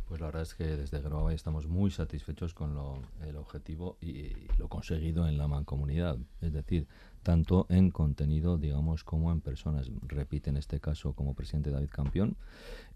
[0.07, 4.47] Pues la verdad es que desde Grova estamos muy satisfechos con lo, el objetivo y
[4.57, 6.17] lo conseguido en la mancomunidad.
[6.39, 6.87] Es decir,
[7.23, 9.91] tanto en contenido, digamos, como en personas.
[10.03, 12.37] Repite en este caso como presidente David Campión.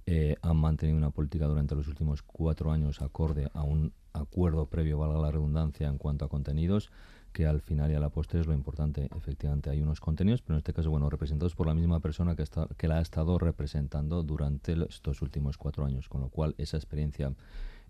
[0.05, 4.97] Eh, han mantenido una política durante los últimos cuatro años acorde a un acuerdo previo,
[4.97, 6.91] valga la redundancia, en cuanto a contenidos,
[7.31, 9.09] que al final y a la postre es lo importante.
[9.15, 12.43] Efectivamente hay unos contenidos, pero en este caso, bueno, representados por la misma persona que,
[12.43, 16.77] está, que la ha estado representando durante estos últimos cuatro años, con lo cual esa
[16.77, 17.33] experiencia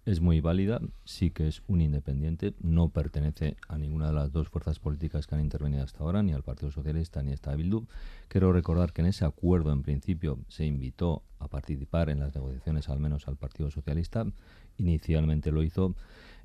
[0.06, 4.50] es muy válida, sí que es un independiente, no pertenece a ninguna de las dos
[4.50, 7.86] fuerzas políticas que han intervenido hasta ahora, ni al Partido Socialista ni a esta Bildu.
[8.28, 12.90] Quiero recordar que en ese acuerdo, en principio, se invitó a participar en las negociaciones,
[12.90, 14.26] al menos al Partido Socialista.
[14.78, 15.96] Inicialmente lo hizo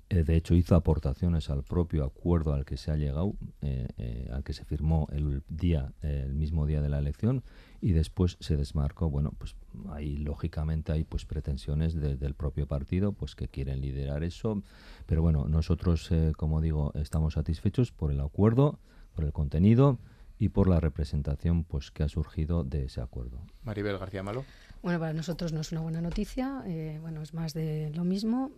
[0.08, 4.30] eh, de hecho, hizo aportaciones al propio acuerdo al que se ha llegado, eh, eh,
[4.32, 7.42] al que se firmó el día, el mismo día de la elección,
[7.80, 9.10] y después se desmarcó.
[9.10, 9.56] Bueno, pues
[9.90, 14.62] ahí lógicamente hay pues pretensiones del propio partido, pues que quieren liderar eso.
[15.06, 18.78] Pero bueno, nosotros, como digo, estamos satisfechos por el acuerdo,
[19.12, 19.98] por el contenido
[20.38, 23.40] y por la representación pues que ha surgido de ese acuerdo.
[23.64, 24.44] Maribel García Malo.
[24.82, 26.62] Bueno, para nosotros no es una buena noticia,
[27.00, 28.52] bueno, es más de lo mismo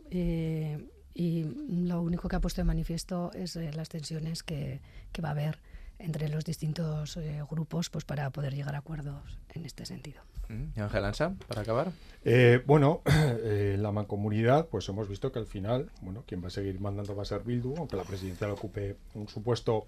[1.14, 4.80] y lo único que ha puesto de manifiesto es eh, las tensiones que,
[5.12, 5.58] que, va a haber
[5.98, 10.22] entre los distintos eh, grupos pues para poder llegar a acuerdos en este sentido.
[10.48, 11.92] Mm, Ángel Ansa, para acabar.
[12.24, 13.02] Eh, bueno,
[13.42, 17.14] eh, la mancomunidad, pues hemos visto que al final, bueno, quien va a seguir mandando
[17.14, 19.86] va a ser Bildu, aunque la presidencia ocupe un supuesto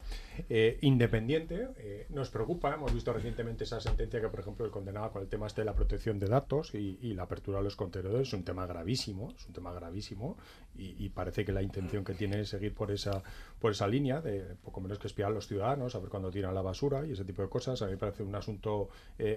[0.49, 1.69] eh, independiente.
[2.11, 5.63] nos preocupa, hemos visto recientemente esa sentencia que, por ejemplo, condenaba con el tema este
[5.63, 8.29] de la protección de datos y, la apertura de los contenedores.
[8.29, 10.37] Es un tema gravísimo, es un tema gravísimo
[10.77, 13.23] y, parece que la intención que tiene es seguir por esa,
[13.59, 16.55] por esa línea de poco menos que espiar a los ciudadanos, a ver cuándo tiran
[16.55, 17.83] la basura y ese tipo de cosas.
[17.83, 18.89] A mí me parece un asunto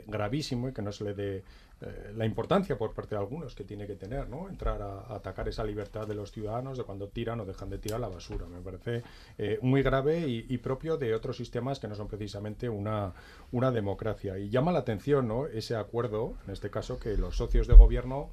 [0.07, 1.43] gravísimo y que no se le de
[1.84, 4.47] eh, la importancia por parte de algunos que tiene que tener, ¿no?
[4.47, 7.99] Entrar a, atacar esa libertad de los ciudadanos de cuando tiran o dejan de tirar
[7.99, 8.45] la basura.
[8.45, 9.04] Me parece
[9.38, 13.13] eh, muy grave y, propio de otros sistemas que no son precisamente una,
[13.52, 14.38] una democracia.
[14.38, 15.47] Y llama la atención, ¿no?
[15.47, 18.30] Ese acuerdo, en este caso, que los socios de gobierno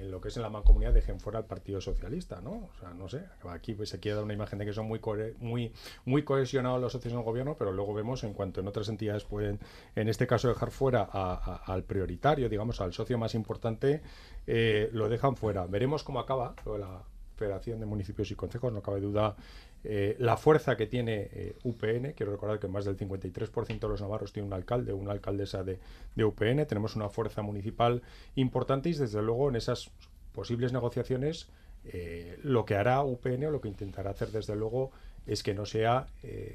[0.00, 2.70] en lo que es en la mancomunidad dejen fuera al Partido Socialista, ¿no?
[2.70, 6.22] O sea, no sé, aquí pues, se quiere dar una imagen de que son muy
[6.24, 9.60] cohesionados los socios en el gobierno, pero luego vemos en cuanto en otras entidades pueden,
[9.94, 14.02] en este caso, dejar fuera al prioritario, digamos, al socio más importante,
[14.46, 15.66] eh, lo dejan fuera.
[15.66, 17.02] Veremos cómo acaba la
[17.36, 19.36] Federación de Municipios y Consejos, no cabe duda
[19.88, 24.00] eh, la fuerza que tiene eh, UPN, quiero recordar que más del 53% de los
[24.00, 25.78] navarros tiene un alcalde, una alcaldesa de,
[26.16, 28.02] UPN, tenemos una fuerza municipal
[28.34, 29.90] importante y desde luego en esas
[30.32, 31.46] posibles negociaciones
[31.84, 34.90] eh, lo que hará UPN o lo que intentará hacer desde luego
[35.24, 36.06] es que no sea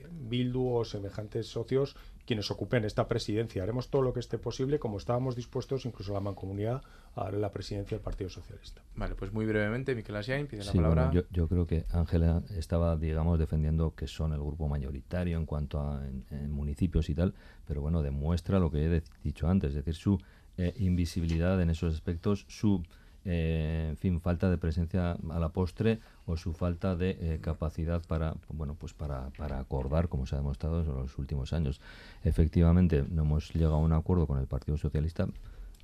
[0.09, 3.63] Bildu o semejantes socios quienes ocupen esta presidencia.
[3.63, 6.81] Haremos todo lo que esté posible, como estábamos dispuestos, incluso la mancomunidad,
[7.15, 8.81] a darle la presidencia del Partido Socialista.
[8.95, 11.11] Vale, pues muy brevemente, Miquel Asiain, pide la palabra.
[11.11, 16.01] yo, creo que Ángela estaba, digamos, defendiendo que son el grupo mayoritario en cuanto a
[16.07, 17.33] en, municipios y tal,
[17.67, 20.19] pero bueno, demuestra lo que he dicho antes, es decir, su
[20.57, 22.83] eh, invisibilidad en esos aspectos, su
[23.25, 28.01] eh, en fin, falta de presencia a la postre o su falta de eh, capacidad
[28.07, 31.81] para, bueno, pues para, para, acordar, como se ha demostrado en los últimos años.
[32.23, 35.27] Efectivamente, no hemos llegado a un acuerdo con el Partido Socialista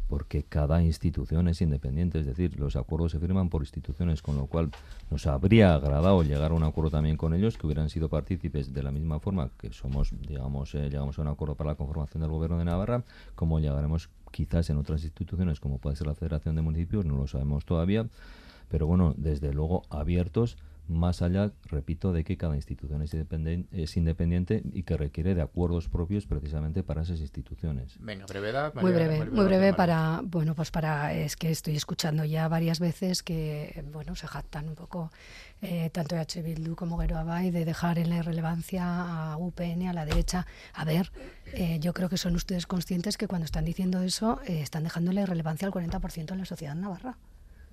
[0.07, 4.45] porque cada institución es independiente, es decir, los acuerdos se firman por instituciones, con lo
[4.45, 4.71] cual
[5.11, 8.83] nos habría agradado llegar a un acuerdo también con ellos, que hubieran sido partícipes de
[8.83, 12.31] la misma forma que somos, digamos, eh, llegamos a un acuerdo para la conformación del
[12.31, 13.03] gobierno de Navarra,
[13.35, 17.27] como llegaremos quizás en otras instituciones, como puede ser la Federación de Municipios, no lo
[17.27, 18.07] sabemos todavía,
[18.69, 20.57] pero bueno, desde luego abiertos
[20.87, 23.15] más allá, repito, de que cada institución es,
[23.71, 27.97] es independiente y que requiere de acuerdos propios precisamente para esas instituciones.
[27.99, 28.73] Venga, brevedad.
[28.75, 33.23] muy breve, muy breve para, bueno, pues para, es que estoy escuchando ya varias veces
[33.23, 35.11] que, bueno, se jactan un poco
[35.61, 36.41] eh, tanto H.
[36.41, 40.45] Bildu como Abay de dejar en la irrelevancia a UPN, a la derecha.
[40.73, 41.11] A ver,
[41.53, 45.11] eh, yo creo que son ustedes conscientes que cuando están diciendo eso eh, están dejando
[45.11, 47.17] la irrelevancia al 40% en la sociedad navarra.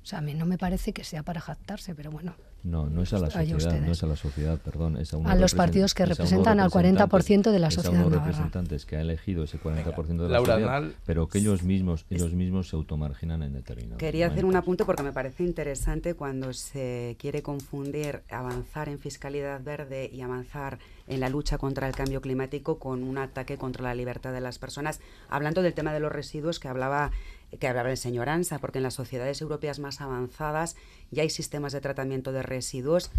[0.05, 2.35] O sea, a mí no me parece que sea para jactarse, pero bueno.
[2.63, 5.35] No, no es a la sociedad, no es a la sociedad, perdón, es a, a
[5.35, 8.03] los partidos que representan al 40% de la sociedad.
[8.03, 12.05] A unos representantes que ha elegido ese 40% de la sociedad, pero que ellos mismos,
[12.11, 13.97] ellos mismos se automarginan en determinado.
[13.97, 19.63] Quería hacer un apunte porque me parece interesante cuando se quiere confundir avanzar en fiscalidad
[19.63, 23.95] verde y avanzar en la lucha contra el cambio climático con un ataque contra la
[23.95, 25.01] libertad de las personas.
[25.29, 27.11] Hablando del tema de los residuos que hablaba
[27.59, 30.77] que hablaba el señor Ansa, porque en las sociedades europeas más avanzadas
[31.11, 33.11] ya hay sistemas de tratamiento de residuos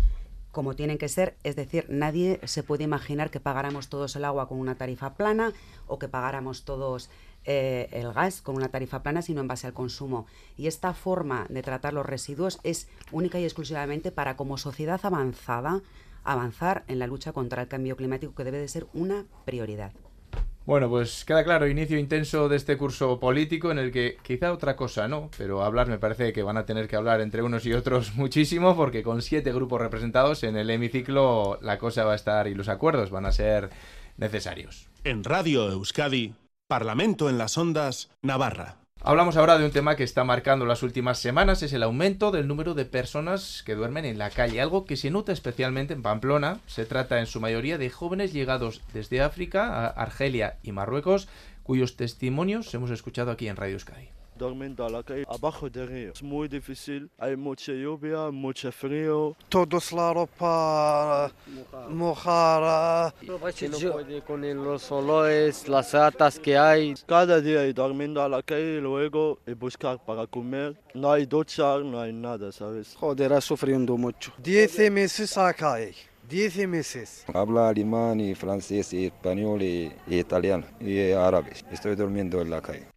[0.55, 4.47] como tienen que ser, es decir, nadie se puede imaginar que pagáramos todos el agua
[4.47, 5.51] con una tarifa plana
[5.85, 7.09] o que pagáramos todos
[7.43, 10.27] eh, el gas con una tarifa plana, sino en base al consumo.
[10.55, 15.81] Y esta forma de tratar los residuos es única y exclusivamente para, como sociedad avanzada,
[16.23, 19.91] avanzar en la lucha contra el cambio climático, que debe de ser una prioridad.
[20.65, 24.75] Bueno, pues queda claro, inicio intenso de este curso político en el que quizá otra
[24.75, 27.73] cosa no, pero hablar me parece que van a tener que hablar entre unos y
[27.73, 32.47] otros muchísimo porque con siete grupos representados en el hemiciclo la cosa va a estar
[32.47, 33.69] y los acuerdos van a ser
[34.17, 34.87] necesarios.
[35.03, 36.33] En Radio Euskadi,
[36.67, 38.84] Parlamento en las Ondas, Navarra.
[39.07, 42.47] Hablamos ahora de un tema que está marcando las últimas semanas, es el aumento del
[42.47, 46.59] número de personas que duermen en la calle, algo que se nota especialmente en Pamplona.
[46.65, 51.27] Se trata en su mayoría de jóvenes llegados desde África, Argelia y Marruecos,
[51.61, 56.11] cuyos testimonios hemos escuchado aquí en Radio Euskadi dormindo a la calle abajo de río.
[56.13, 59.35] Es muy difícil, hay mucha lluvia, mucho frío.
[59.49, 61.31] Todos la ropa
[61.89, 63.13] mojada.
[63.21, 66.95] No puede con los olores, las ratas que hay.
[67.05, 70.75] Cada día dormiendo a la calle luego y buscar para comer.
[70.93, 72.95] No hay ducha, no hay nada, ¿sabes?
[72.95, 74.31] Joder, sufriendo mucho.
[74.37, 75.93] Diez meses a la calle.
[76.27, 77.23] Diez meses.
[77.31, 81.53] Habla alemán y francés y español y, y italiano y árabe.
[81.71, 82.94] Estoy durmiendo en la calle.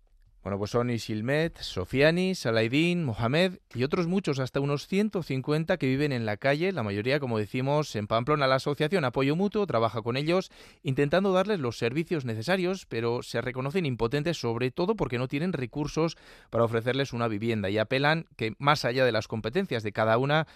[0.48, 6.10] Bueno, pues son Isilmet, Sofiani, Salaidín, Mohamed y otros muchos, hasta unos 150 que viven
[6.10, 8.46] en la calle, la mayoría, como decimos, en Pamplona.
[8.46, 10.50] La asociación Apoyo Mutuo trabaja con ellos
[10.82, 16.16] intentando darles los servicios necesarios, pero se reconocen impotentes sobre todo porque no tienen recursos
[16.48, 20.46] para ofrecerles una vivienda y apelan que más allá de las competencias de cada una,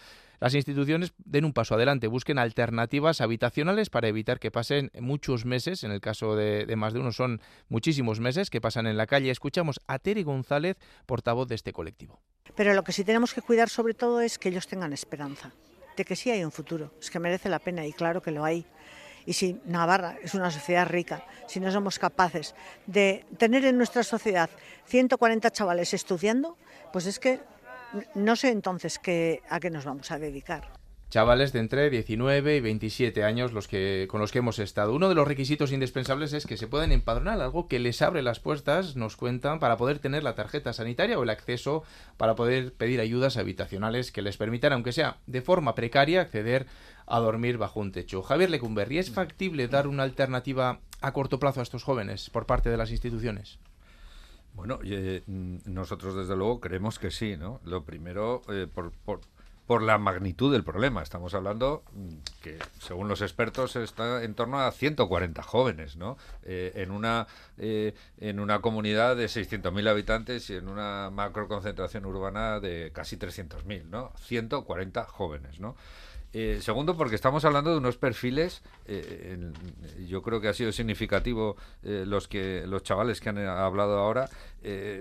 [0.42, 5.84] las instituciones den un paso adelante, busquen alternativas habitacionales para evitar que pasen muchos meses,
[5.84, 9.30] en el caso de, más de uno son muchísimos meses que pasan en la calle.
[9.30, 12.20] Escuchamos a Tere González, portavoz de este colectivo.
[12.56, 15.52] Pero lo que sí tenemos que cuidar sobre todo es que ellos tengan esperanza,
[15.96, 18.44] de que sí hay un futuro, es que merece la pena y claro que lo
[18.44, 18.66] hay.
[19.24, 22.56] Y si Navarra es una sociedad rica, si no somos capaces
[22.88, 24.50] de tener en nuestra sociedad
[24.86, 26.58] 140 chavales estudiando,
[26.92, 27.38] pues es que
[28.14, 30.68] no sé entonces qué, a qué nos vamos a dedicar.
[31.10, 34.94] chavales de entre 19 y 27 años los que con los que hemos estado.
[34.94, 38.40] Uno de los requisitos indispensables es que se puedan empadronar, algo que les abre las
[38.40, 41.82] puertas, nos cuentan, para poder tener la tarjeta sanitaria o el acceso
[42.16, 46.66] para poder pedir ayudas habitacionales que les permitan, aunque sea de forma precaria, acceder
[47.06, 48.22] a dormir bajo un techo.
[48.22, 52.70] Javier Lecumberri, ¿es factible dar una alternativa a corto plazo a estos jóvenes por parte
[52.70, 53.58] de las instituciones?
[54.54, 57.60] Bueno, eh, nosotros desde luego creemos que sí, ¿no?
[57.64, 59.20] Lo primero, eh, por, por,
[59.66, 61.02] por la magnitud del problema.
[61.02, 62.08] Estamos hablando mm,
[62.42, 66.18] que, según los expertos, está en torno a 140 jóvenes, ¿no?
[66.42, 67.26] Eh, en una
[67.58, 73.16] eh, en una comunidad de 600.000 habitantes y en una macro concentración urbana de casi
[73.16, 74.12] 300.000, ¿no?
[74.18, 75.76] 140 jóvenes, ¿no?
[76.34, 79.52] Eh, segundo, porque estamos hablando de unos perfiles, eh,
[80.06, 84.30] yo creo que ha sido significativo eh, los que los chavales que han hablado ahora,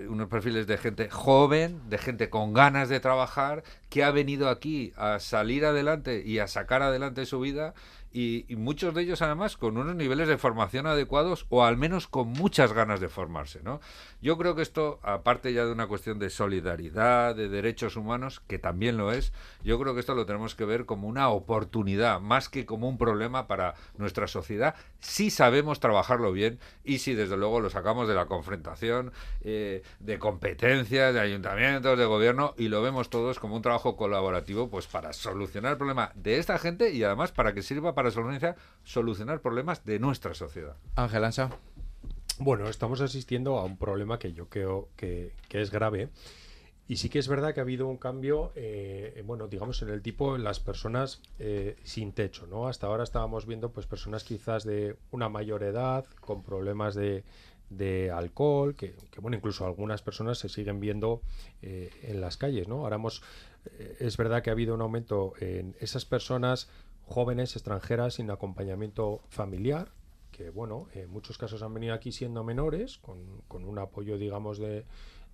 [0.08, 4.92] unos perfiles de gente joven, de gente con ganas de trabajar, que ha venido aquí
[4.96, 7.72] a salir adelante y a sacar adelante su vida
[8.12, 12.28] y, muchos de ellos además con unos niveles de formación adecuados o al menos con
[12.28, 13.80] muchas ganas de formarse, ¿no?
[14.20, 18.58] Yo creo que esto, aparte ya de una cuestión de solidaridad, de derechos humanos, que
[18.58, 19.32] también lo es,
[19.64, 22.98] yo creo que esto lo tenemos que ver como una oportunidad, más que como un
[22.98, 28.14] problema para nuestra sociedad, si sabemos trabajarlo bien y si desde luego lo sacamos de
[28.14, 33.62] la confrontación, eh, de competencias, de ayuntamientos, de gobierno, y lo vemos todos como un
[33.62, 37.94] trabajo colaborativo, pues para solucionar el problema de esta gente y además para que sirva
[37.94, 40.76] para para solucionar problemas de nuestra sociedad.
[40.96, 41.50] Ángel Ansa.
[42.38, 46.08] Bueno, estamos asistiendo a un problema que yo creo que, es grave.
[46.88, 50.02] Y sí que es verdad que ha habido un cambio, eh, bueno, digamos, en el
[50.02, 52.66] tipo de las personas eh, sin techo, ¿no?
[52.66, 57.22] Hasta ahora estábamos viendo, pues, personas quizás de una mayor edad, con problemas de,
[58.12, 61.22] alcohol, que, bueno, incluso algunas personas se siguen viendo
[61.62, 62.80] eh, en las calles, ¿no?
[62.80, 63.22] Ahora hemos,
[64.00, 66.68] es verdad que ha habido un aumento en esas personas
[67.06, 69.92] jóvenes extranjeras sin acompañamiento familiar,
[70.32, 74.84] que bueno, en muchos casos han venido aquí siendo menores, con, un apoyo, digamos, de,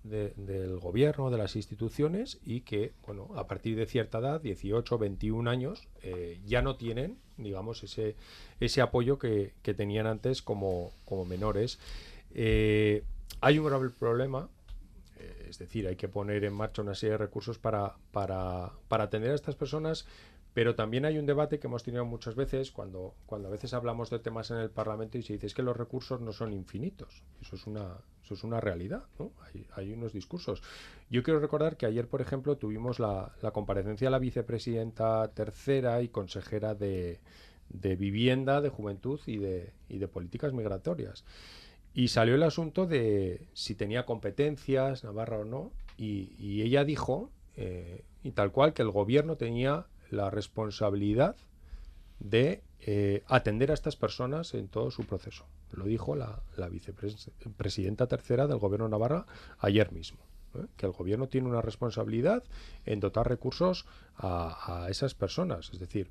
[0.03, 5.49] del gobierno, de las instituciones, y que, bueno, a partir de cierta edad, 18, 21
[5.49, 8.15] años, eh, ya no tienen, digamos, ese,
[8.59, 11.79] ese apoyo que, tenían antes como, como menores.
[12.33, 13.03] Eh,
[13.41, 14.49] hay un grave problema,
[15.17, 19.05] eh, es decir, hay que poner en marcha una serie de recursos para, para, para
[19.05, 20.05] atender a estas personas
[20.59, 24.09] pero también hay un debate que hemos tenido muchas veces cuando, cuando a veces hablamos
[24.09, 27.23] de temas en el Parlamento y se dice que los recursos no son infinitos.
[27.41, 29.31] Eso es una, eso es una realidad, ¿no?
[29.77, 30.61] Hay, unos discursos.
[31.09, 36.01] Yo quiero recordar que ayer, por ejemplo, tuvimos la, la comparecencia de la vicepresidenta tercera
[36.01, 37.21] y consejera de,
[37.69, 41.23] de Vivienda, de Juventud y de, y de Políticas Migratorias.
[41.93, 47.31] Y salió el asunto de si tenía competencias, Navarra o no, y, y ella dijo,
[47.55, 51.35] eh, y tal cual, que el gobierno tenía la responsabilidad
[52.19, 55.45] de eh, atender a estas personas en todo su proceso.
[55.71, 59.25] Lo dijo la, vicepresidenta tercera del Gobierno Navarra
[59.59, 60.19] ayer mismo.
[60.61, 60.67] ¿Eh?
[60.77, 62.43] Que el Gobierno tiene una responsabilidad
[62.85, 63.85] en dotar recursos
[64.17, 65.69] a, esas personas.
[65.71, 66.09] Es decir,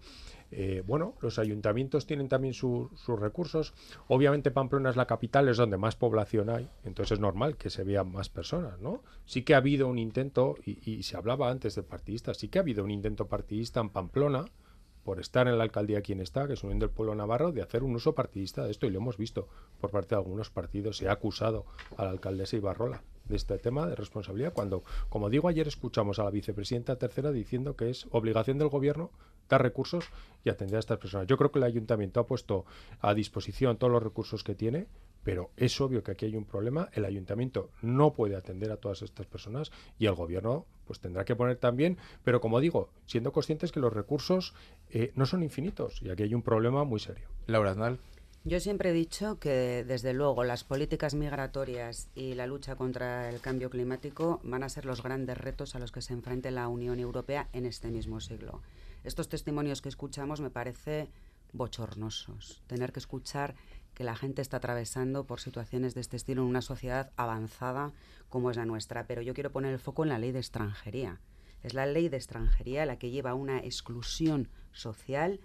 [0.51, 3.75] eh, bueno, los ayuntamientos tienen también sus recursos.
[4.09, 7.85] Obviamente Pamplona es la capital, es donde más población hay, entonces es normal que se
[7.85, 9.03] vean más personas, ¿no?
[9.27, 12.63] Sí que ha habido un intento, y, se hablaba antes de partidistas, sí que ha
[12.63, 14.47] habido un intento partidista en Pamplona,
[15.05, 17.83] por estar en la alcaldía quien está, que es Unión del Pueblo Navarro, de hacer
[17.83, 19.49] un uso partidista de esto, y lo hemos visto
[19.81, 20.99] por parte de algunos partidos.
[20.99, 21.65] Se ha acusado
[21.97, 26.25] a la alcaldesa Ibarrola de este tema de responsabilidad, cuando, como digo, ayer escuchamos a
[26.25, 29.11] la vicepresidenta tercera diciendo que es obligación del gobierno
[29.49, 30.05] dar recursos
[30.45, 31.27] y atender a estas personas.
[31.27, 32.65] Yo creo que el ayuntamiento ha puesto
[33.01, 34.87] a disposición todos los recursos que tiene,
[35.25, 36.89] pero es obvio que aquí hay un problema.
[36.93, 41.37] El ayuntamiento no puede atender a todas estas personas y el gobierno pues tendrá que
[41.37, 44.55] poner también, pero como digo, siendo conscientes que los recursos
[44.91, 47.29] eh, no son infinitos y aquí hay un problema muy serio.
[47.47, 47.99] Laura Aznal.
[48.49, 53.43] Yo siempre he dicho que, desde luego, las políticas migratorias y la lucha contra el
[53.43, 56.99] cambio climático van a ser los grandes retos a los que se enfrente la Unión
[56.99, 58.63] Europea en este mismo siglo.
[59.05, 61.11] Estos testimonios que escuchamos me parece
[61.53, 62.63] bochornosos.
[62.67, 63.55] Tener que escuchar
[63.93, 67.93] que la gente está atravesando por situaciones de este estilo en una sociedad avanzada
[68.31, 69.07] como es la nuestra.
[69.07, 71.21] Pero yo quiero poner el foco en la ley de extranjería.
[71.63, 75.39] Es la ley de extranjería la que lleva a una exclusión social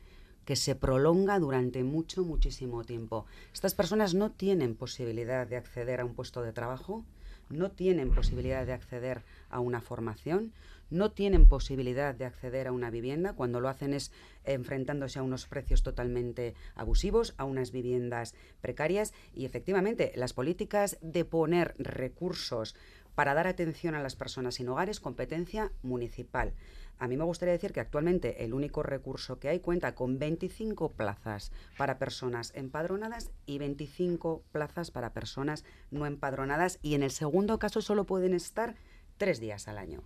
[0.45, 3.25] que se prolonga durante mucho, muchísimo tiempo.
[3.53, 7.03] Estas personas no tienen posibilidad de acceder a un puesto de trabajo,
[7.50, 10.52] no tienen posibilidad de acceder a una formación,
[10.89, 14.12] no tienen posibilidad de acceder a una vivienda, cuando lo hacen es
[14.44, 21.25] enfrentándose a unos precios totalmente abusivos, a unas viviendas precarias y efectivamente las políticas de
[21.25, 22.75] poner recursos
[23.16, 26.54] para dar atención a las personas sin hogar es competencia municipal.
[27.00, 30.90] A mí me gustaría decir que actualmente el único recurso que hay cuenta con 25
[30.90, 37.60] plazas para personas empadronadas y 25 plazas para personas no empadronadas y en el segundo
[37.60, 38.76] caso solo pueden estar
[39.18, 40.02] tres días al año.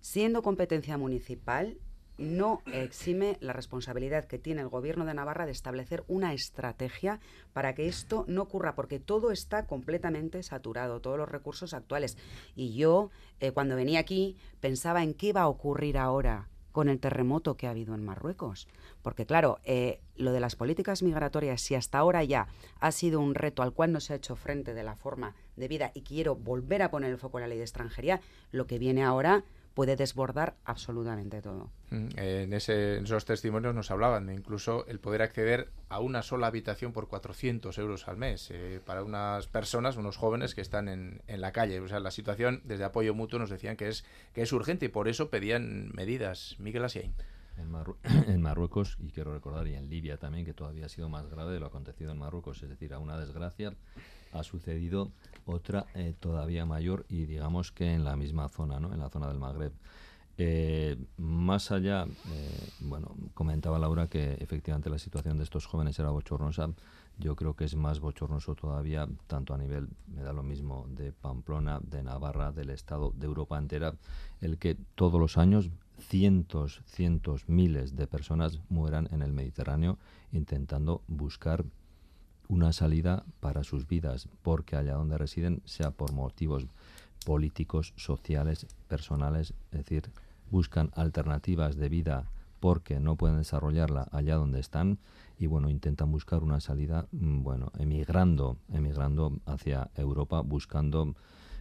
[0.00, 1.78] Siendo competencia municipal,
[2.20, 7.18] no exime la responsabilidad que tiene el Gobierno de Navarra de establecer una estrategia
[7.52, 12.18] para que esto no ocurra, porque todo está completamente saturado, todos los recursos actuales.
[12.54, 13.10] Y yo,
[13.40, 17.66] eh, cuando venía aquí, pensaba en qué va a ocurrir ahora con el terremoto que
[17.66, 18.68] ha habido en Marruecos.
[19.02, 22.48] Porque claro, eh, lo de las políticas migratorias, si hasta ahora ya
[22.78, 25.90] ha sido un reto al cual no se ha hecho frente de la forma debida
[25.94, 28.20] y quiero volver a poner el foco en la ley de extranjería,
[28.52, 29.44] lo que viene ahora
[29.74, 31.70] puede desbordar absolutamente todo.
[31.90, 36.22] Mm, en, ese, en esos testimonios nos hablaban de incluso el poder acceder a una
[36.22, 40.88] sola habitación por 400 euros al mes eh, para unas personas, unos jóvenes que están
[40.88, 41.80] en, en, la calle.
[41.80, 44.88] O sea, la situación desde apoyo mutuo nos decían que es, que es urgente y
[44.88, 46.56] por eso pedían medidas.
[46.58, 47.14] Miguel Asiain.
[47.56, 47.74] En,
[48.28, 51.52] en, Marruecos, y quiero recordar, y en Libia también, que todavía ha sido más grave
[51.52, 53.74] de lo acontecido en Marruecos, es decir, a una desgracia
[54.32, 55.10] ha sucedido
[55.46, 58.92] otra eh, todavía mayor y digamos que en la misma zona, ¿no?
[58.92, 59.72] en la zona del Magreb.
[60.42, 66.10] Eh, más allá, eh, bueno, comentaba Laura que efectivamente la situación de estos jóvenes era
[66.10, 66.70] bochornosa.
[67.18, 71.12] Yo creo que es más bochornoso todavía, tanto a nivel, me da lo mismo, de
[71.12, 73.94] Pamplona, de Navarra, del Estado, de Europa entera,
[74.40, 75.68] el que todos los años
[75.98, 79.98] cientos, cientos, miles de personas mueran en el Mediterráneo
[80.32, 81.66] intentando buscar
[82.50, 86.66] una salida para sus vidas, porque allá donde residen, sea por motivos
[87.24, 90.10] políticos, sociales, personales, es decir,
[90.50, 92.24] buscan alternativas de vida
[92.58, 94.98] porque no pueden desarrollarla allá donde están
[95.38, 101.14] y bueno, intentan buscar una salida, mm, bueno, emigrando, emigrando hacia Europa, buscando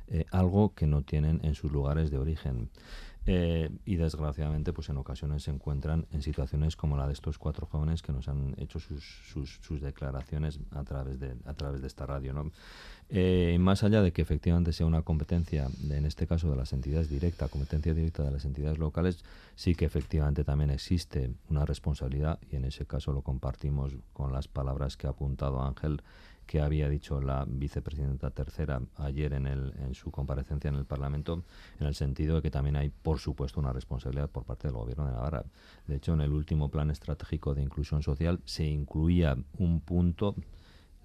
[0.10, 2.70] eh, algo que no tienen en sus lugares de origen.
[3.32, 7.68] Eh, y desgraciadamente, pues en ocasiones se encuentran en situaciones como la de estos cuatro
[7.68, 9.04] jóvenes que nos han hecho sus,
[9.62, 12.34] sus, declaraciones a través de, a través de esta radio.
[12.34, 12.52] ¿no?
[13.10, 17.08] Eh, más allá de que efectivamente sea una competencia, en este caso de las entidades
[17.08, 22.56] directas, competencia directa de las entidades locales, sí que efectivamente también existe una responsabilidad y
[22.56, 26.02] en ese caso lo compartimos con las palabras que ha apuntado Ángel
[26.50, 31.44] que había dicho la vicepresidenta tercera ayer en, el, en su comparecencia en el Parlamento,
[31.80, 35.06] en el sentido de que también hay, por supuesto, una responsabilidad por parte del Gobierno
[35.06, 35.46] de Navarra.
[35.86, 40.34] De hecho, en el último plan estratégico de inclusión social se incluía un punto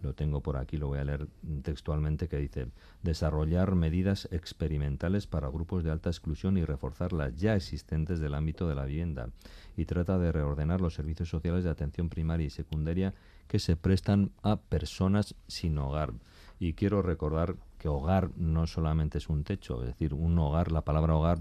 [0.01, 1.28] lo tengo por aquí, lo voy a leer
[1.62, 2.68] textualmente, que dice,
[3.03, 8.68] desarrollar medidas experimentales para grupos de alta exclusión y reforzar las ya existentes del ámbito
[8.68, 9.30] de la vivienda.
[9.78, 13.14] Y trata de reordenar los servicios sociales de atención primaria y secundaria
[13.49, 16.12] que se prestan a personas sin hogar.
[16.59, 20.82] Y quiero recordar que hogar no solamente es un techo, es decir, un hogar, la
[20.82, 21.38] palabra hogar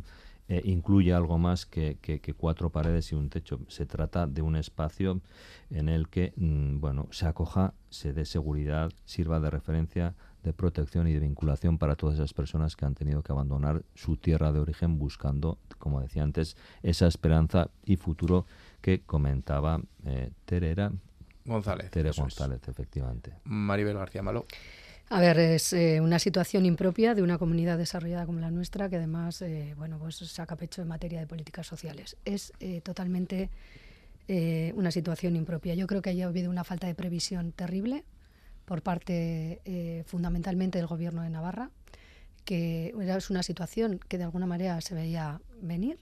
[0.49, 1.97] eh, incluye algo más que,
[2.37, 3.61] cuatro paredes y un techo.
[3.69, 5.21] Se trata de un espacio
[5.69, 11.07] en el que mm, bueno, se acoja, se dé seguridad, sirva de referencia, de protección
[11.07, 14.59] y de vinculación para todas esas personas que han tenido que abandonar su tierra de
[14.59, 18.45] origen buscando, como decía antes, esa esperanza y futuro
[18.81, 20.91] que comentaba eh, Terera
[21.45, 21.91] González.
[21.91, 23.33] Tere González, efectivamente.
[23.43, 24.45] Maribel García Malo.
[25.09, 28.95] A ver, es eh, una situación impropia de una comunidad desarrollada como la nuestra, que
[28.95, 32.17] además, eh, bueno, pues saca pecho en materia de políticas sociales.
[32.25, 33.49] Es eh, totalmente
[34.75, 35.75] una situación impropia.
[35.75, 38.05] Yo creo que haya habido una falta de previsión terrible
[38.63, 41.71] por parte, fundamentalmente, del Gobierno de Navarra,
[42.45, 45.99] que es una situación que de alguna manera se veía venir,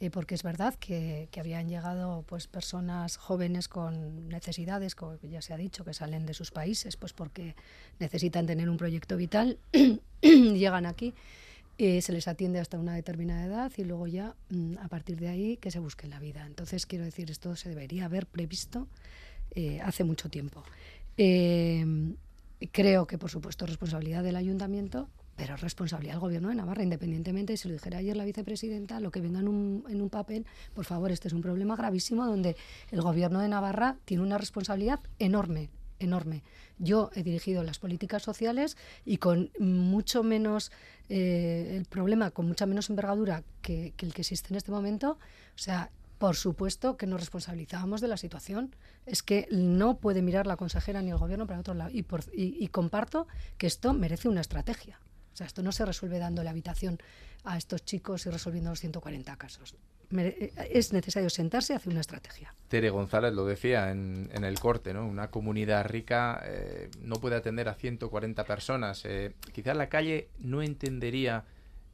[0.00, 5.52] eh, porque es verdad que, habían llegado pues personas jóvenes con necesidades, como ya se
[5.52, 7.54] ha dicho, que salen de sus países, pues porque
[7.98, 9.58] necesitan tener un proyecto vital,
[10.22, 11.12] llegan aquí,
[11.76, 15.28] eh, se les atiende hasta una determinada edad y luego ya mm, a partir de
[15.28, 16.46] ahí que se busque la vida.
[16.46, 18.88] Entonces quiero decir, esto se debería haber previsto
[19.54, 20.64] eh, hace mucho tiempo.
[22.72, 25.08] creo que por supuesto responsabilidad del ayuntamiento
[25.40, 29.22] pero responsabilidad del gobierno de Navarra, independientemente, si lo dijera ayer la vicepresidenta, lo que
[29.22, 32.56] venga en un, en un papel, por favor, este es un problema gravísimo donde
[32.90, 36.42] el gobierno de Navarra tiene una responsabilidad enorme, enorme.
[36.76, 38.76] Yo he dirigido las políticas sociales
[39.06, 40.72] y con mucho menos,
[41.08, 45.58] eh, el problema con mucha menos envergadura que, el que existe en este momento, o
[45.58, 48.76] sea, por supuesto que nos responsabilizábamos de la situación.
[49.06, 51.88] Es que no puede mirar la consejera ni el gobierno para otro lado.
[51.90, 53.26] Y, por, y comparto
[53.56, 55.00] que esto merece una estrategia.
[55.32, 56.98] O sea, esto no se resuelve dando la habitación
[57.44, 59.74] a estos chicos y resolviendo los 140 casos.
[60.10, 62.54] es necesario sentarse hacia una estrategia.
[62.68, 65.06] Tere González lo decía en, el corte, ¿no?
[65.06, 69.04] Una comunidad rica eh, no puede atender a 140 personas.
[69.04, 71.44] Eh, quizás la calle no entendería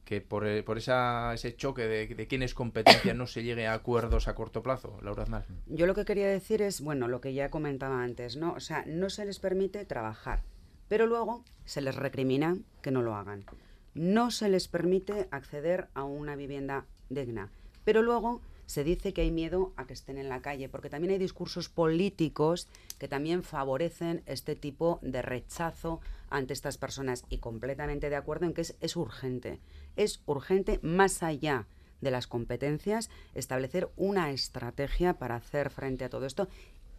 [0.07, 3.67] que por, eh, por esa, ese choque de, de, quién es competencia no se llegue
[3.67, 5.45] a acuerdos a corto plazo, Laura Aznar.
[5.67, 8.53] Yo lo que quería decir es, bueno, lo que ya comentaba antes, ¿no?
[8.53, 10.43] O sea, no se les permite trabajar,
[10.87, 13.45] pero luego se les recrimina que no lo hagan.
[13.93, 17.49] No se les permite acceder a una vivienda digna,
[17.83, 21.13] pero luego se dice que hay miedo a que estén en la calle, porque también
[21.13, 22.67] hay discursos políticos
[22.99, 28.53] que también favorecen este tipo de rechazo ante estas personas y completamente de acuerdo en
[28.53, 29.59] que es, urgente.
[29.95, 31.65] Es urgente, más allá
[32.01, 36.49] de las competencias, establecer una estrategia para hacer frente a todo esto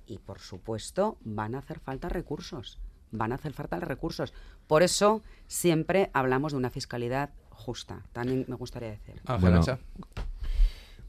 [0.06, 2.78] y, por supuesto, van a hacer falta recursos.
[3.10, 4.32] Van a hacer falta recursos.
[4.66, 8.02] Por eso siempre hablamos de una fiscalidad justa.
[8.12, 9.20] También me gustaría decir.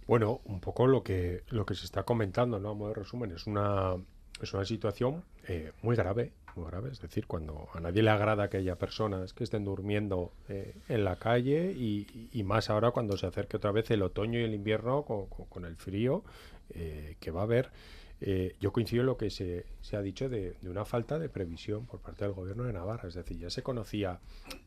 [0.08, 2.70] Bueno, un poco lo que, lo que se está comentando, ¿no?
[2.70, 3.96] A modo de resumen, es una,
[4.42, 6.92] es una situación eh, muy grave, muy grave.
[6.92, 11.04] Es decir, cuando a nadie le agrada que haya personas que estén durmiendo eh, en
[11.04, 15.04] la calle y, más ahora cuando se acerque otra vez el otoño y el invierno
[15.04, 16.24] con, el frío
[16.72, 17.70] eh, que va a haber.
[18.60, 22.02] Yo coincido en lo que se, se ha dicho de, una falta de previsión por
[22.02, 23.08] parte del gobierno de Navarra.
[23.08, 24.20] Es decir, ya se conocía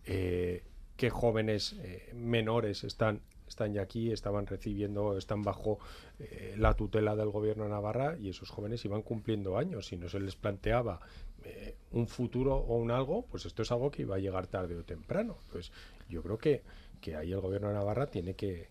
[0.04, 1.76] qué jóvenes
[2.14, 3.20] menores están
[3.52, 5.78] están ya aquí, estaban recibiendo, están bajo
[6.18, 9.86] eh, la tutela del gobierno de Navarra y esos jóvenes iban cumpliendo años.
[9.86, 11.00] Si no se les planteaba
[11.44, 14.76] eh, un futuro o un algo, pues esto es algo que iba a llegar tarde
[14.76, 15.38] o temprano.
[15.50, 15.70] Pues
[16.08, 16.62] yo creo que,
[17.02, 18.70] que ahí el gobierno de Navarra tiene que,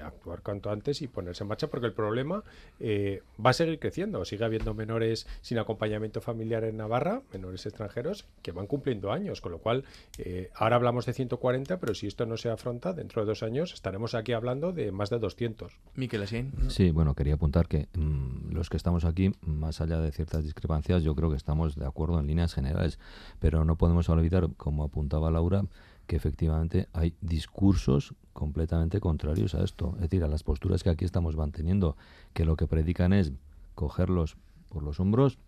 [0.00, 2.44] actuar cuanto antes y ponerse en marcha porque el problema
[2.78, 4.24] eh, va a seguir creciendo.
[4.24, 9.50] Sigue habiendo menores sin acompañamiento familiar en Navarra, menores extranjeros, que van cumpliendo años, con
[9.50, 9.82] lo cual
[10.18, 13.74] eh, ahora hablamos de 140, pero si esto no se afronta, dentro de dos años
[13.74, 15.72] estaremos aquí hablando de más de 200.
[15.96, 16.52] Miquel Asín.
[16.68, 21.02] Sí, bueno, quería apuntar que mm, los que estamos aquí, más allá de ciertas discrepancias,
[21.02, 23.00] yo creo que estamos de acuerdo en líneas generales,
[23.40, 25.64] pero no podemos olvidar, como apuntaba Laura,
[26.06, 31.04] que efectivamente hay discursos completamente contrarios a esto, es decir, a las posturas que aquí
[31.04, 31.96] estamos manteniendo,
[32.32, 33.32] que lo que predican es
[33.74, 34.36] cogerlos
[34.68, 35.38] por los hombros,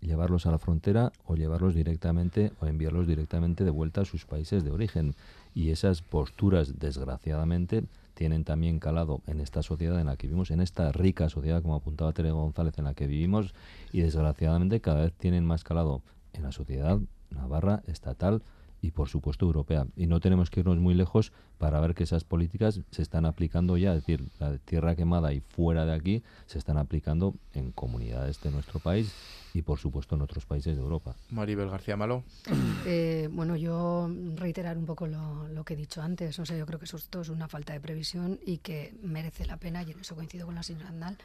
[0.00, 4.64] llevarlos a la frontera o llevarlos directamente o enviarlos directamente de vuelta a sus países
[4.64, 5.14] de origen.
[5.54, 7.84] Y esas posturas, desgraciadamente,
[8.14, 11.74] tienen también calado en esta sociedad en la que vivimos, en esta rica sociedad, como
[11.74, 13.54] apuntaba Tere González, en la que vivimos,
[13.92, 16.98] y desgraciadamente cada vez tienen más calado en la sociedad
[17.30, 18.42] navarra, estatal,
[18.86, 19.86] y por supuesto europea.
[19.96, 23.76] Y no tenemos que irnos muy lejos para ver que esas políticas se están aplicando
[23.76, 28.40] ya, es decir, la tierra quemada y fuera de aquí se están aplicando en comunidades
[28.42, 29.12] de nuestro país
[29.54, 31.16] y por supuesto en otros países de Europa.
[31.30, 32.22] Maribel García Malo.
[32.88, 36.38] Eh, bueno, yo reiterar un poco lo, que he dicho antes.
[36.38, 39.56] O sea, yo creo que eso es una falta de previsión y que merece la
[39.56, 41.18] pena, y en eso coincido con la señora Andal,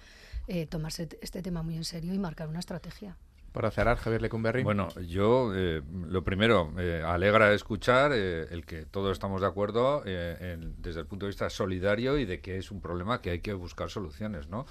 [0.48, 3.16] eh, tomarse este tema muy en serio y marcar una estrategia.
[3.52, 4.64] Para cerrar, Javier Lecumberri.
[4.64, 10.02] Bueno, yo eh, lo primero, eh, alegra escuchar eh, el que todos estamos de acuerdo
[10.04, 13.54] desde el punto de vista solidario y de que es un problema que hay que
[13.54, 14.66] buscar soluciones, ¿no?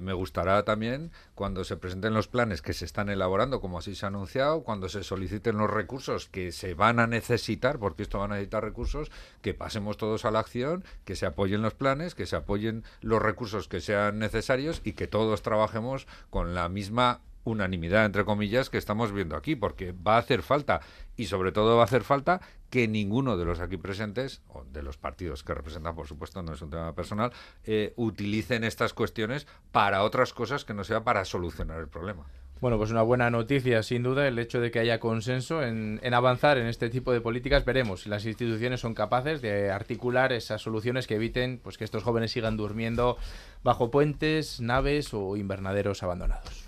[0.00, 4.06] me gustará también cuando se presenten los planes que se están elaborando, como así se
[4.06, 8.26] ha anunciado, cuando se soliciten los recursos que se van a necesitar, porque esto va
[8.26, 9.10] a necesitar recursos,
[9.40, 13.20] que pasemos todos a la acción, que se apoyen los planes, que se apoyen los
[13.20, 18.78] recursos que sean necesarios y que todos trabajemos con la misma unanimidad, entre comillas, que
[18.78, 20.80] estamos viendo aquí, porque va a hacer falta,
[21.16, 22.40] y sobre todo va a hacer falta
[22.70, 26.54] que ninguno de los aquí presentes, o de los partidos que representan, por supuesto, no
[26.54, 27.32] es un tema personal,
[27.64, 32.26] eh, utilicen estas cuestiones para otras cosas que no sea para solucionar el problema.
[32.62, 36.14] Bueno, pues una buena noticia, sin duda, el hecho de que haya consenso en, en,
[36.14, 37.64] avanzar en este tipo de políticas.
[37.64, 42.04] Veremos si las instituciones son capaces de articular esas soluciones que eviten pues, que estos
[42.04, 43.18] jóvenes sigan durmiendo
[43.64, 46.61] bajo puentes, naves o invernaderos abandonados.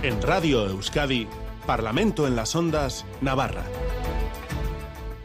[0.00, 1.26] En Radio Euskadi,
[1.66, 3.64] Parlamento en las Ondas, Navarra.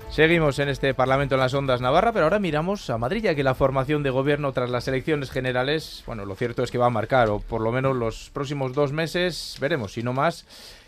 [0.10, 3.44] Seguimos en este Parlamento en las Ondas Navarra, pero ahora miramos a Madrid, ya que
[3.44, 6.90] la formación de gobierno tras las elecciones generales, bueno, lo cierto es que va a
[6.90, 10.48] marcar, o por lo menos los próximos dos meses, veremos, si no más.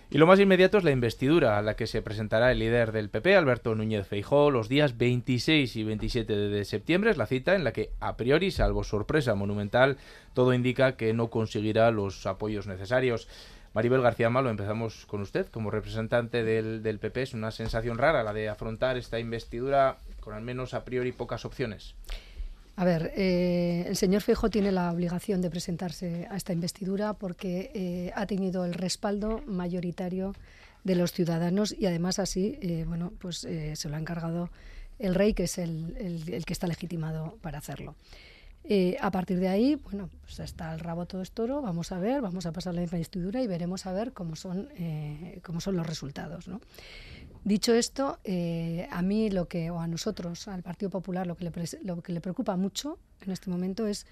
[0.10, 3.10] Y lo más inmediato es la investidura a la que se presentará el líder del
[3.10, 7.12] PP, Alberto Núñez Feijó, los días 26 y 27 de septiembre.
[7.12, 9.98] Es la cita en la que, a priori, salvo sorpresa monumental,
[10.34, 13.28] todo indica que no conseguirá los apoyos necesarios.
[13.76, 17.22] Maribel García Malo, empezamos con usted como representante del, PP.
[17.24, 21.44] Es una sensación rara la de afrontar esta investidura con al menos a priori pocas
[21.44, 21.94] opciones.
[22.78, 27.72] A ver, eh, el señor Feijóo tiene la obligación de presentarse a esta investidura porque
[27.76, 30.34] eh, ha tenido el respaldo mayoritario
[30.86, 34.52] de los ciudadanos y además así, eh, bueno, pues se lo ha encargado
[35.00, 37.96] el rey, que es el, que está legitimado para hacerlo.
[39.00, 42.22] A partir de ahí, bueno, pues está el rabo todo es toro, vamos a ver,
[42.22, 44.70] vamos a pasar la investidura y veremos a ver cómo son,
[45.44, 46.62] cómo son los resultados, ¿no?
[47.46, 51.44] Dicho esto, eh, a mí lo que, o a nosotros, al Partido Popular, lo que
[51.44, 51.52] le,
[51.84, 54.08] lo que le preocupa mucho en este momento es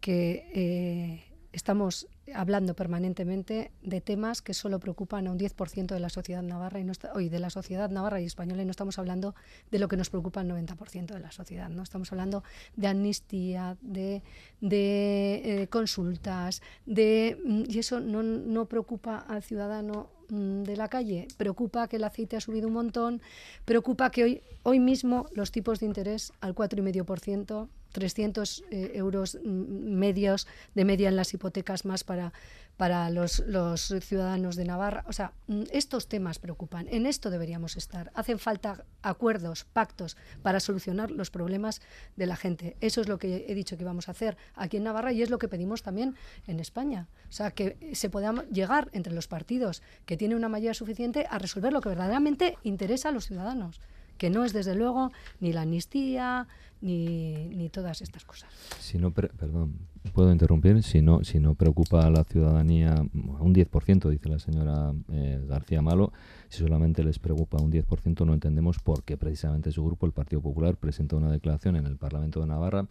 [0.00, 6.08] que eh, estamos hablando permanentemente de temas que solo preocupan a un 10% de la
[6.08, 9.34] sociedad navarra y no hoy de la sociedad navarra y española y no estamos hablando
[9.70, 12.42] de lo que nos preocupa al 90% de la sociedad no estamos hablando
[12.76, 14.22] de amnistía de,
[14.60, 20.88] de eh, consultas de mm, y eso no, no preocupa al ciudadano mm, de la
[20.88, 21.28] calle.
[21.36, 23.20] Preocupa que el aceite ha subido un montón.
[23.64, 30.46] Preocupa que hoy hoy mismo los tipos de interés al 4,5% 300 eh, euros medios
[30.74, 32.34] de media en las hipotecas más para,
[32.76, 35.02] para los, los, ciudadanos de Navarra.
[35.08, 36.88] O sea, mm, estos temas preocupan.
[36.90, 38.12] En esto deberíamos estar.
[38.14, 41.80] Hacen falta acuerdos, pactos para solucionar los problemas
[42.16, 42.76] de la gente.
[42.82, 45.30] Eso es lo que he dicho que vamos a hacer aquí en Navarra y es
[45.30, 46.16] lo que pedimos también
[46.46, 47.08] en España.
[47.30, 51.38] O sea, que se pueda llegar entre los partidos que tienen una mayoría suficiente a
[51.38, 53.80] resolver lo que verdaderamente interesa a los ciudadanos
[54.18, 56.46] que no es desde luego ni la amnistía
[56.80, 58.50] ni, ni todas estas cosas.
[58.80, 59.74] Si no, perdón,
[60.12, 64.92] puedo interrumpir, si no, si no preocupa a la ciudadanía un 10%, dice la señora
[65.10, 66.12] eh, García Malo,
[66.48, 70.40] si solamente les preocupa un 10%, no entendemos por qué precisamente su grupo, el Partido
[70.40, 72.86] Popular, presenta una declaración en el Parlamento de Navarra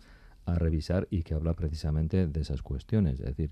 [0.45, 3.19] a revisar y que habla precisamente de esas cuestiones.
[3.19, 3.51] Es decir,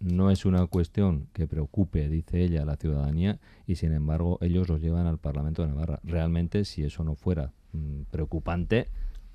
[0.00, 4.68] no es una cuestión que preocupe, dice ella, a la ciudadanía y sin embargo ellos
[4.68, 6.00] lo llevan al Parlamento de Navarra.
[6.02, 8.88] Realmente, si eso no fuera mm, preocupante,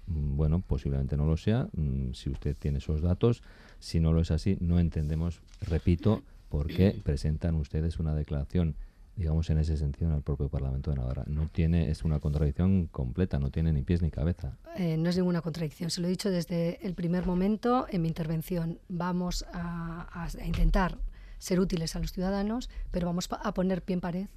[0.08, 3.44] mm, bueno, posiblemente no lo sea, mm, si usted tiene esos datos.
[3.80, 8.76] Si no lo es así, no entendemos, repito, por qué presentan ustedes una declaración
[9.16, 11.24] digamos, en ese sentido en el propio Parlamento de Navarra.
[11.28, 14.58] No tiene, es una contradicción completa, no tiene ni pies ni cabeza.
[14.76, 18.08] Eh, no es ninguna contradicción, se lo he dicho desde el primer momento en mi
[18.08, 18.80] intervención.
[18.90, 20.98] Vamos a, intentar
[21.38, 24.28] ser útiles a los ciudadanos, pero vamos a poner pie en pared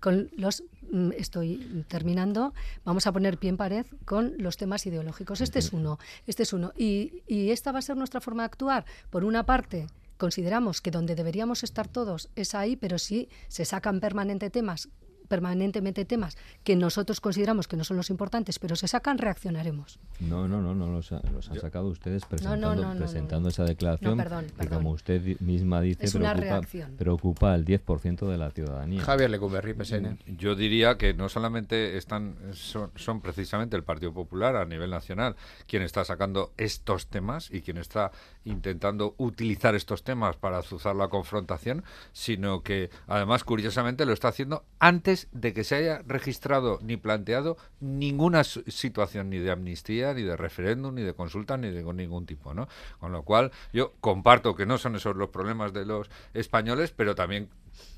[0.00, 2.54] con los mm, estoy terminando
[2.84, 6.54] vamos a poner pie en pared con los temas ideológicos este es uno este es
[6.54, 9.88] uno y, y esta va a ser nuestra forma de actuar por una parte
[10.20, 14.88] consideramos que donde deberíamos estar todos es ahí, pero si se sacan permanente temas
[15.30, 20.00] permanentemente temas que nosotros consideramos que no son los importantes, pero se sacan, reaccionaremos.
[20.18, 21.22] No, no, no, no los, han
[21.60, 24.18] sacado ustedes presentando, presentando esa declaración
[24.58, 26.60] que, como usted misma dice, preocupa,
[26.98, 29.02] preocupa, al 10% de la ciudadanía.
[29.02, 30.18] Javier Lecumberri, PSN.
[30.36, 35.36] Yo diría que no solamente están son, son precisamente el Partido Popular a nivel nacional
[35.68, 38.10] quien está sacando estos temas y quien está
[38.44, 44.64] intentando utilizar estos temas para azuzar la confrontación, sino que además, curiosamente, lo está haciendo
[44.80, 50.36] antes de que se haya registrado ni planteado ninguna situación ni de amnistía, ni de
[50.36, 52.68] referéndum, ni de consulta, ni de ningún tipo, ¿no?
[52.98, 57.14] Con lo cual, yo comparto que no son esos los problemas de los españoles, pero
[57.14, 57.48] también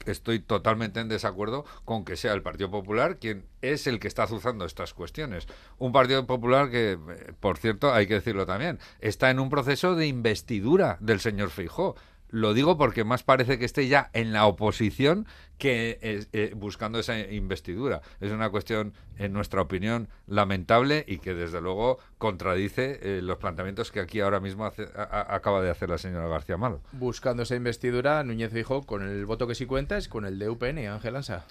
[0.06, 4.24] estoy totalmente en desacuerdo con que sea el Partido Popular quien es el que está
[4.24, 5.46] azuzando estas cuestiones.
[5.78, 9.94] Un Partido Popular que, eh, por cierto, hay que decirlo también, está en un proceso
[9.94, 11.96] de investidura del señor Feijó.
[12.32, 15.26] Lo digo porque más parece que esté ya en la oposición
[15.58, 18.00] que eh, buscando esa investidura.
[18.22, 23.92] Es una cuestión, en nuestra opinión, lamentable y que desde luego contradice eh, los planteamientos
[23.92, 26.80] que aquí ahora mismo acaba de hacer la señora García Malo.
[26.92, 30.48] Buscando esa investidura, Núñez dijo con el voto que sí cuenta es con el de
[30.48, 31.44] UPN, Ángel Ansa.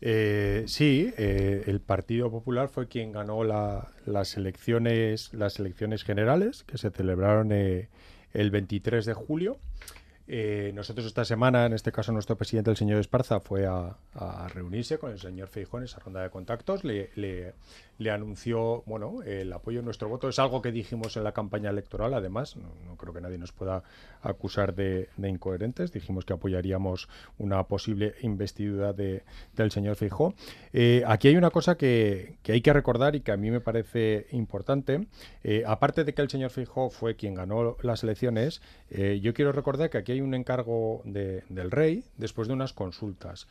[0.00, 6.90] Eh, sí, el Partido Popular fue quien ganó las elecciones, las elecciones generales que se
[6.90, 9.58] celebraron el 23 de julio.
[10.26, 13.96] Eh, nosotros esta semana, en este caso nuestro presidente, el señor Esparza, fue a,
[14.48, 16.84] reunirse con el señor Feijón en esa ronda de contactos.
[16.84, 17.54] Le, le,
[18.10, 20.28] anunció bueno, el apoyo a nuestro voto.
[20.28, 22.56] Es algo que dijimos en la campaña electoral, además.
[22.56, 23.82] No, creo que nadie nos pueda
[24.22, 25.92] acusar de, incoherentes.
[25.92, 29.22] Dijimos que apoyaríamos una posible investidura de,
[29.54, 30.34] del señor Feijó.
[30.72, 34.26] Eh, aquí hay una cosa que, hay que recordar y que a mí me parece
[34.32, 35.06] importante.
[35.42, 38.60] Eh, aparte de que el señor Feijó fue quien ganó las elecciones,
[39.20, 43.48] yo quiero recordar que aquí hay un encargo del rey después de unas consultas.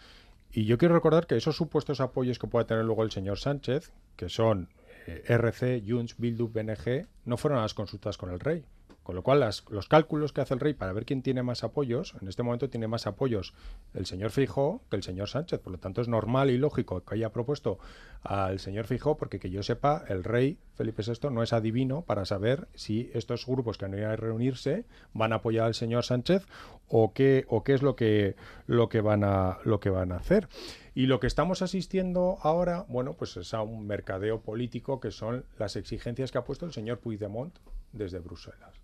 [0.56, 3.92] Y yo quiero recordar que esos supuestos apoyos que pueda tener luego el señor Sánchez,
[4.16, 4.70] que son
[5.08, 8.64] eh, RC, Junts, Bildu, BNG, no fueron a las consultas con el rey.
[9.04, 12.16] Con lo cual, los cálculos que hace el rey para ver quién tiene más apoyos,
[12.22, 13.54] en este momento tiene más apoyos
[13.94, 15.60] el señor Fijó que el señor Sánchez.
[15.60, 17.80] Por lo tanto, es normal y lógico que haya propuesto
[18.22, 22.24] al señor Fijó, porque que yo sepa, el rey Felipe VI no es adivino para
[22.24, 26.48] saber si estos grupos que han ido a reunirse van a apoyar al señor Sánchez
[26.88, 28.38] o qué, o qué es lo que,
[28.68, 30.48] lo, que van a, lo que van a hacer.
[30.96, 35.44] Y lo que estamos asistiendo ahora, bueno, pues es a un mercadeo político que son
[35.58, 37.58] las exigencias que ha puesto el señor Puigdemont
[37.92, 38.83] desde Bruselas.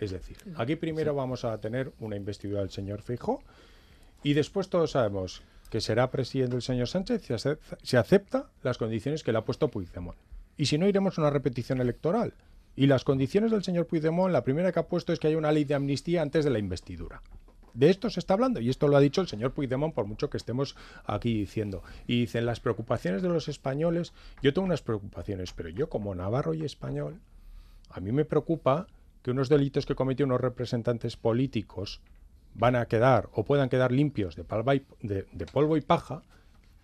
[0.00, 3.42] Es decir, aquí primero vamos a tener una investidura del señor Fijo
[4.22, 8.78] y después todos sabemos que será presidente el señor Sánchez si acepta, si acepta las
[8.78, 10.16] condiciones que le ha puesto Puigdemont.
[10.56, 12.34] Y si no, iremos a una repetición electoral.
[12.74, 15.52] Y las condiciones del señor Puigdemont, la primera que ha puesto es que haya una
[15.52, 17.22] ley de amnistía antes de la investidura.
[17.74, 20.30] De esto se está hablando y esto lo ha dicho el señor Puigdemont por mucho
[20.30, 20.74] que estemos
[21.04, 21.82] aquí diciendo.
[22.06, 24.12] Y dicen las preocupaciones de los españoles.
[24.42, 27.20] Yo tengo unas preocupaciones, pero yo como navarro y español,
[27.90, 28.86] a mí me preocupa
[29.22, 32.00] que unos delitos que cometió unos representantes políticos
[32.54, 34.44] van a quedar o puedan quedar limpios de,
[35.32, 36.22] de, polvo y paja,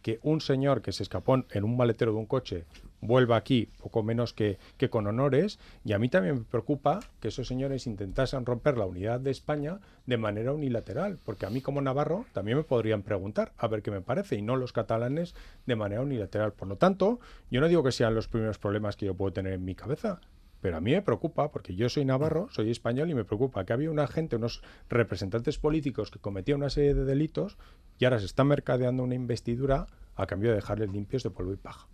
[0.02, 2.64] que un señor que se escapó en un maletero de un coche
[3.00, 5.58] vuelva aquí poco menos que, que, con honores.
[5.84, 9.80] Y a mí también me preocupa que esos señores intentasen romper la unidad de España
[10.06, 13.90] de manera unilateral, porque a mí como navarro también me podrían preguntar a ver qué
[13.90, 15.34] me parece y no los catalanes
[15.66, 16.52] de manera unilateral.
[16.52, 17.18] Por lo tanto,
[17.50, 20.20] yo no digo que sean los primeros problemas que yo puedo tener en mi cabeza,
[20.64, 23.74] pero a mí me preocupa, porque yo soy navarro, soy español y me preocupa que
[23.74, 27.58] había una gente, unos representantes políticos que cometían una serie de delitos
[27.98, 31.58] y ahora se está mercadeando una investidura a cambio de dejarles limpios de polvo y
[31.58, 31.86] paja.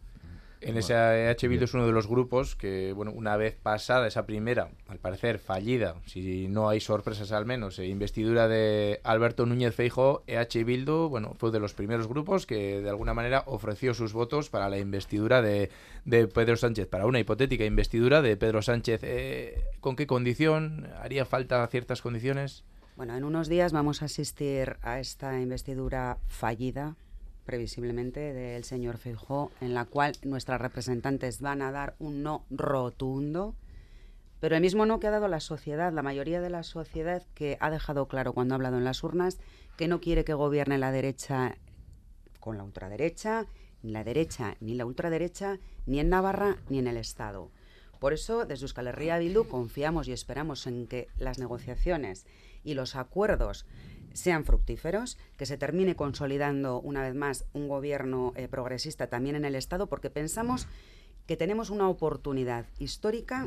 [0.61, 4.27] En ese EH Bildu es uno de los grupos que, bueno, una vez pasada esa
[4.27, 9.75] primera, al parecer fallida, si no hay sorpresas al menos, eh, investidura de Alberto Núñez
[9.75, 14.13] Feijo, EH Bildu, bueno, fue de los primeros grupos que de alguna manera ofreció sus
[14.13, 15.71] votos para la investidura de,
[16.05, 19.01] de Pedro Sánchez, para una hipotética investidura de Pedro Sánchez.
[19.03, 20.89] Eh, ¿Con qué condición?
[21.01, 22.65] ¿Haría falta ciertas condiciones?
[22.97, 26.97] Bueno, en unos días vamos a asistir a esta investidura fallida
[27.51, 33.57] previsiblemente del señor Feijó, en la cual nuestras representantes van a dar un no rotundo,
[34.39, 37.57] pero el mismo no que ha dado la sociedad, la mayoría de la sociedad que
[37.59, 39.41] ha dejado claro cuando ha hablado en las urnas
[39.77, 41.57] que no quiere que gobierne la derecha
[42.39, 43.49] con la ultraderecha,
[43.83, 47.51] ni la derecha ni la ultraderecha, ni en Navarra ni en el Estado.
[47.99, 52.27] Por eso, desde Euskal Herria Bildu confiamos y esperamos en que las negociaciones
[52.63, 53.67] y los acuerdos
[54.13, 59.45] sean fructíferos, que se termine consolidando una vez más un gobierno eh, progresista también en
[59.45, 60.67] el Estado, porque pensamos
[61.27, 63.47] que tenemos una oportunidad histórica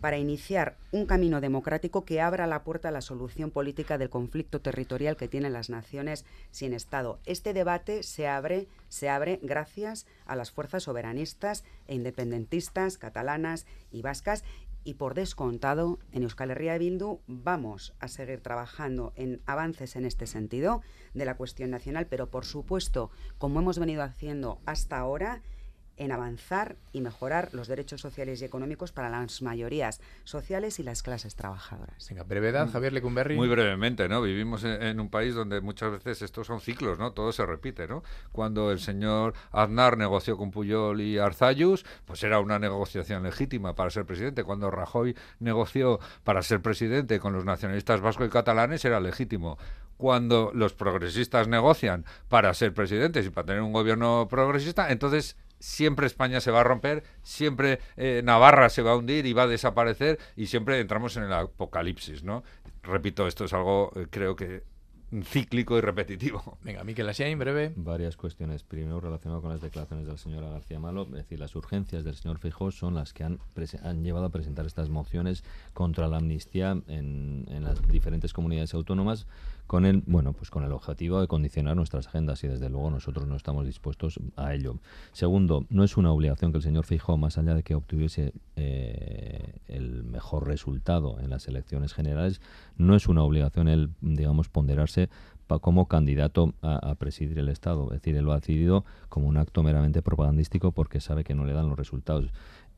[0.00, 4.60] para iniciar un camino democrático que abra la puerta a la solución política del conflicto
[4.60, 7.18] territorial que tienen las naciones sin Estado.
[7.26, 14.02] Este debate se abre, se abre gracias a las fuerzas soberanistas e independentistas catalanas y
[14.02, 14.44] vascas
[14.84, 20.26] y por descontado, en Euskal Herria Bildu vamos a seguir trabajando en avances en este
[20.26, 20.82] sentido
[21.14, 25.42] de la cuestión nacional, pero por supuesto, como hemos venido haciendo hasta ahora,
[25.98, 31.02] en avanzar y mejorar los derechos sociales y económicos para las mayorías sociales y las
[31.02, 32.08] clases trabajadoras.
[32.08, 32.72] Venga, brevedad, mm.
[32.72, 33.36] Javier Lecumberri.
[33.36, 34.22] Muy brevemente, ¿no?
[34.22, 37.12] Vivimos en, un país donde muchas veces estos son ciclos, ¿no?
[37.12, 38.02] Todo se repite, ¿no?
[38.32, 43.90] Cuando el señor Aznar negoció con Puyol y Arzayus, pues era una negociación legítima para
[43.90, 44.44] ser presidente.
[44.44, 49.58] Cuando Rajoy negoció para ser presidente con los nacionalistas vascos y catalanes, era legítimo
[49.98, 56.06] cuando los progresistas negocian para ser presidentes y para tener un gobierno progresista, entonces siempre
[56.06, 59.46] España se va a romper, siempre eh, Navarra se va a hundir y va a
[59.46, 62.42] desaparecer y siempre entramos en el apocalipsis, ¿no?
[62.82, 64.62] Repito, esto es algo, eh, creo que
[65.24, 66.58] cíclico y repetitivo.
[66.62, 67.72] Venga, Miquel en breve.
[67.76, 68.62] Varias cuestiones.
[68.62, 72.38] Primero, relacionado con las declaraciones del señor García Malo, es decir, las urgencias del señor
[72.38, 73.38] Feijóo son las que han,
[73.82, 79.26] han llevado a presentar estas mociones contra la amnistía en, en las diferentes comunidades autónomas
[79.68, 83.28] con el bueno pues con el objetivo de condicionar nuestras agendas y desde luego nosotros
[83.28, 84.78] no estamos dispuestos a ello
[85.12, 89.60] segundo no es una obligación que el señor Feijóo más allá de que obtuviese eh,
[89.68, 92.40] el mejor resultado en las elecciones generales
[92.76, 95.10] no es una obligación el digamos ponderarse
[95.58, 97.84] como candidato a, presidir el Estado.
[97.86, 101.46] Es decir, él lo ha decidido como un acto meramente propagandístico porque sabe que no
[101.46, 102.30] le dan los resultados.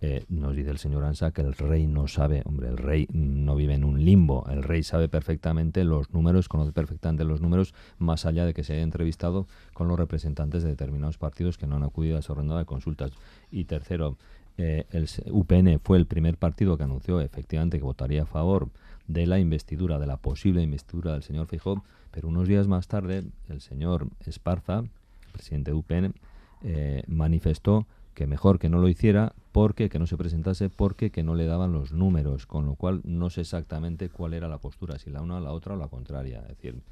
[0.03, 3.55] Eh, nos dice el señor Ansa que el rey no sabe, hombre, el rey no
[3.55, 8.25] vive en un limbo, el rey sabe perfectamente los números, conoce perfectamente los números, más
[8.25, 11.83] allá de que se haya entrevistado con los representantes de determinados partidos que no han
[11.83, 13.13] acudido a esa ronda de consultas.
[13.51, 14.17] Y tercero,
[14.57, 18.71] eh, el UPN fue el primer partido que anunció efectivamente que votaría a favor
[19.07, 23.25] de la investidura, de la posible investidura del señor Fijó, pero unos días más tarde
[23.49, 24.85] el señor Esparza,
[25.33, 26.15] presidente de UPN,
[26.63, 31.23] eh, manifestó que mejor que no lo hiciera porque que no se presentase porque que
[31.23, 34.99] no le daban los números, con lo cual no sé exactamente cuál era la postura,
[34.99, 36.41] si la una, la otra o la contraria.
[36.41, 36.83] Es decir,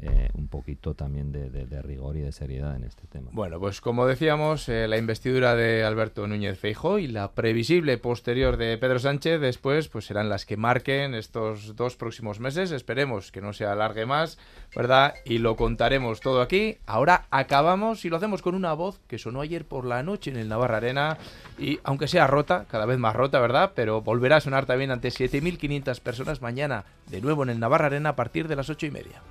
[0.00, 3.30] eh, un poquito también de, rigor y de seriedad en este tema.
[3.32, 8.56] Bueno, pues como decíamos, eh, la investidura de Alberto Núñez Feijóo y la previsible posterior
[8.56, 12.72] de Pedro Sánchez después pues serán las que marquen estos dos próximos meses.
[12.72, 14.36] Esperemos que no se alargue más,
[14.74, 15.14] ¿verdad?
[15.24, 16.78] Y lo contaremos todo aquí.
[16.86, 20.36] Ahora acabamos y lo hacemos con una voz que sonó ayer por la noche en
[20.36, 21.18] el Navarra Arena
[21.56, 23.72] y aunque sea rota, cada vez más rota, ¿verdad?
[23.76, 28.10] Pero volverá a sonar también ante 7.500 personas mañana de nuevo en el Navarra Arena
[28.10, 29.22] a partir de las ocho y media.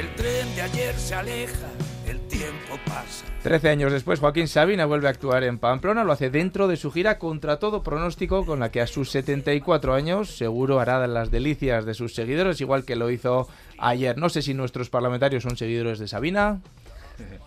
[0.00, 1.68] El tren de ayer se aleja,
[2.06, 3.26] el tiempo pasa.
[3.42, 6.90] Trece años después, Joaquín Sabina vuelve a actuar en Pamplona, lo hace dentro de su
[6.90, 11.84] gira contra todo pronóstico, con la que a sus 74 años seguro hará las delicias
[11.84, 13.46] de sus seguidores, igual que lo hizo
[13.76, 14.16] ayer.
[14.16, 16.62] No sé si nuestros parlamentarios son seguidores de Sabina,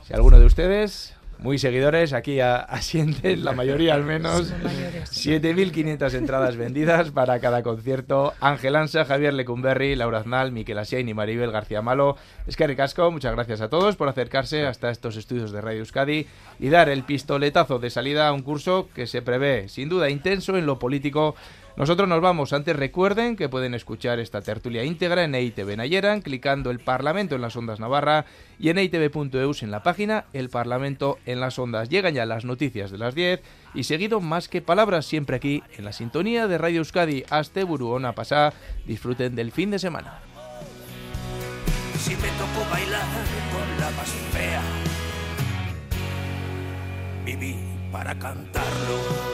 [0.05, 4.53] si alguno de ustedes muy seguidores, aquí asienten, la mayoría al menos.
[4.53, 8.33] 7.500 entradas vendidas para cada concierto.
[8.39, 12.17] Ángel Ansa, Javier Lecumberri, Laura Aznal, Miquel Asiain y Maribel García Malo.
[12.47, 16.27] Es que ricasco, muchas gracias a todos por acercarse hasta estos estudios de Radio Euskadi
[16.59, 20.57] y dar el pistoletazo de salida a un curso que se prevé, sin duda, intenso
[20.57, 21.35] en lo político
[21.75, 22.53] nosotros nos vamos.
[22.53, 27.41] Antes recuerden que pueden escuchar esta tertulia íntegra en EITV Nayeran, clicando el Parlamento en
[27.41, 28.25] las Ondas Navarra
[28.59, 31.89] y en eitv.eus en la página El Parlamento en las Ondas.
[31.89, 33.41] Llegan ya las noticias de las 10
[33.73, 37.23] y seguido más que palabras siempre aquí en la sintonía de Radio Euskadi.
[37.29, 38.53] Hasta Buruona pasá.
[38.85, 40.19] Disfruten del fin de semana.
[41.97, 43.07] Si me tocó bailar
[43.51, 44.61] con la más fea,
[47.25, 47.55] viví
[47.91, 49.32] para cantarlo.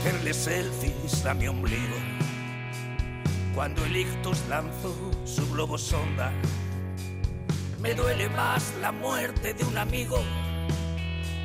[0.00, 1.96] Hacerle selfies a mi ombligo.
[3.54, 4.94] Cuando el ictus lanzó
[5.26, 6.32] su globo sonda,
[7.82, 10.16] me duele más la muerte de un amigo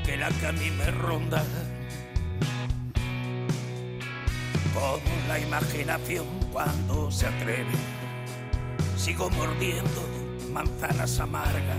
[0.05, 1.43] que la que a mí me ronda.
[4.73, 7.75] Con la imaginación cuando se atreve,
[8.95, 10.01] sigo mordiendo
[10.53, 11.77] manzanas amargas.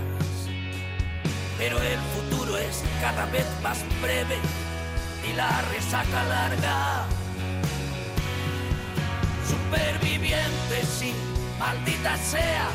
[1.57, 4.37] Pero el futuro es cada vez más breve
[5.29, 7.05] y la resaca larga.
[9.47, 11.13] Superviviente, sí,
[11.59, 12.69] maldita sea.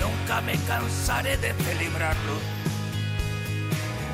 [0.00, 2.36] Nunca me cansaré de celebrarlo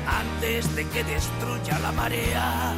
[0.07, 2.75] antes de que destruya la marea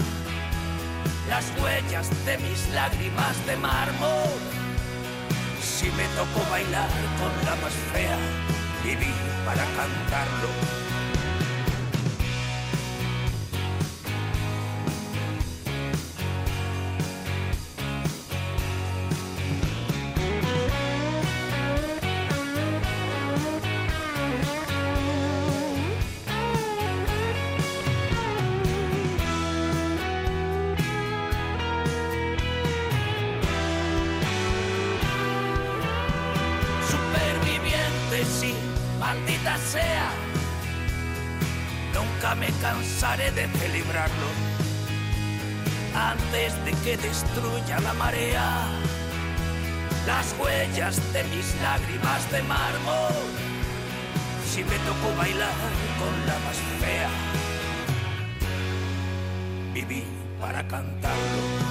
[1.29, 4.39] las huellas de mis lágrimas de mármol.
[5.61, 8.17] Si me tocó bailar con la más fea,
[8.83, 9.13] viví
[9.45, 10.92] para cantarlo
[47.03, 48.65] destruya la marea
[50.07, 53.13] las huellas de mis lágrimas de mármol.
[54.49, 55.53] Si me tocó bailar
[55.99, 57.09] con la más fea,
[59.73, 60.03] viví
[60.39, 61.62] para cantarlo.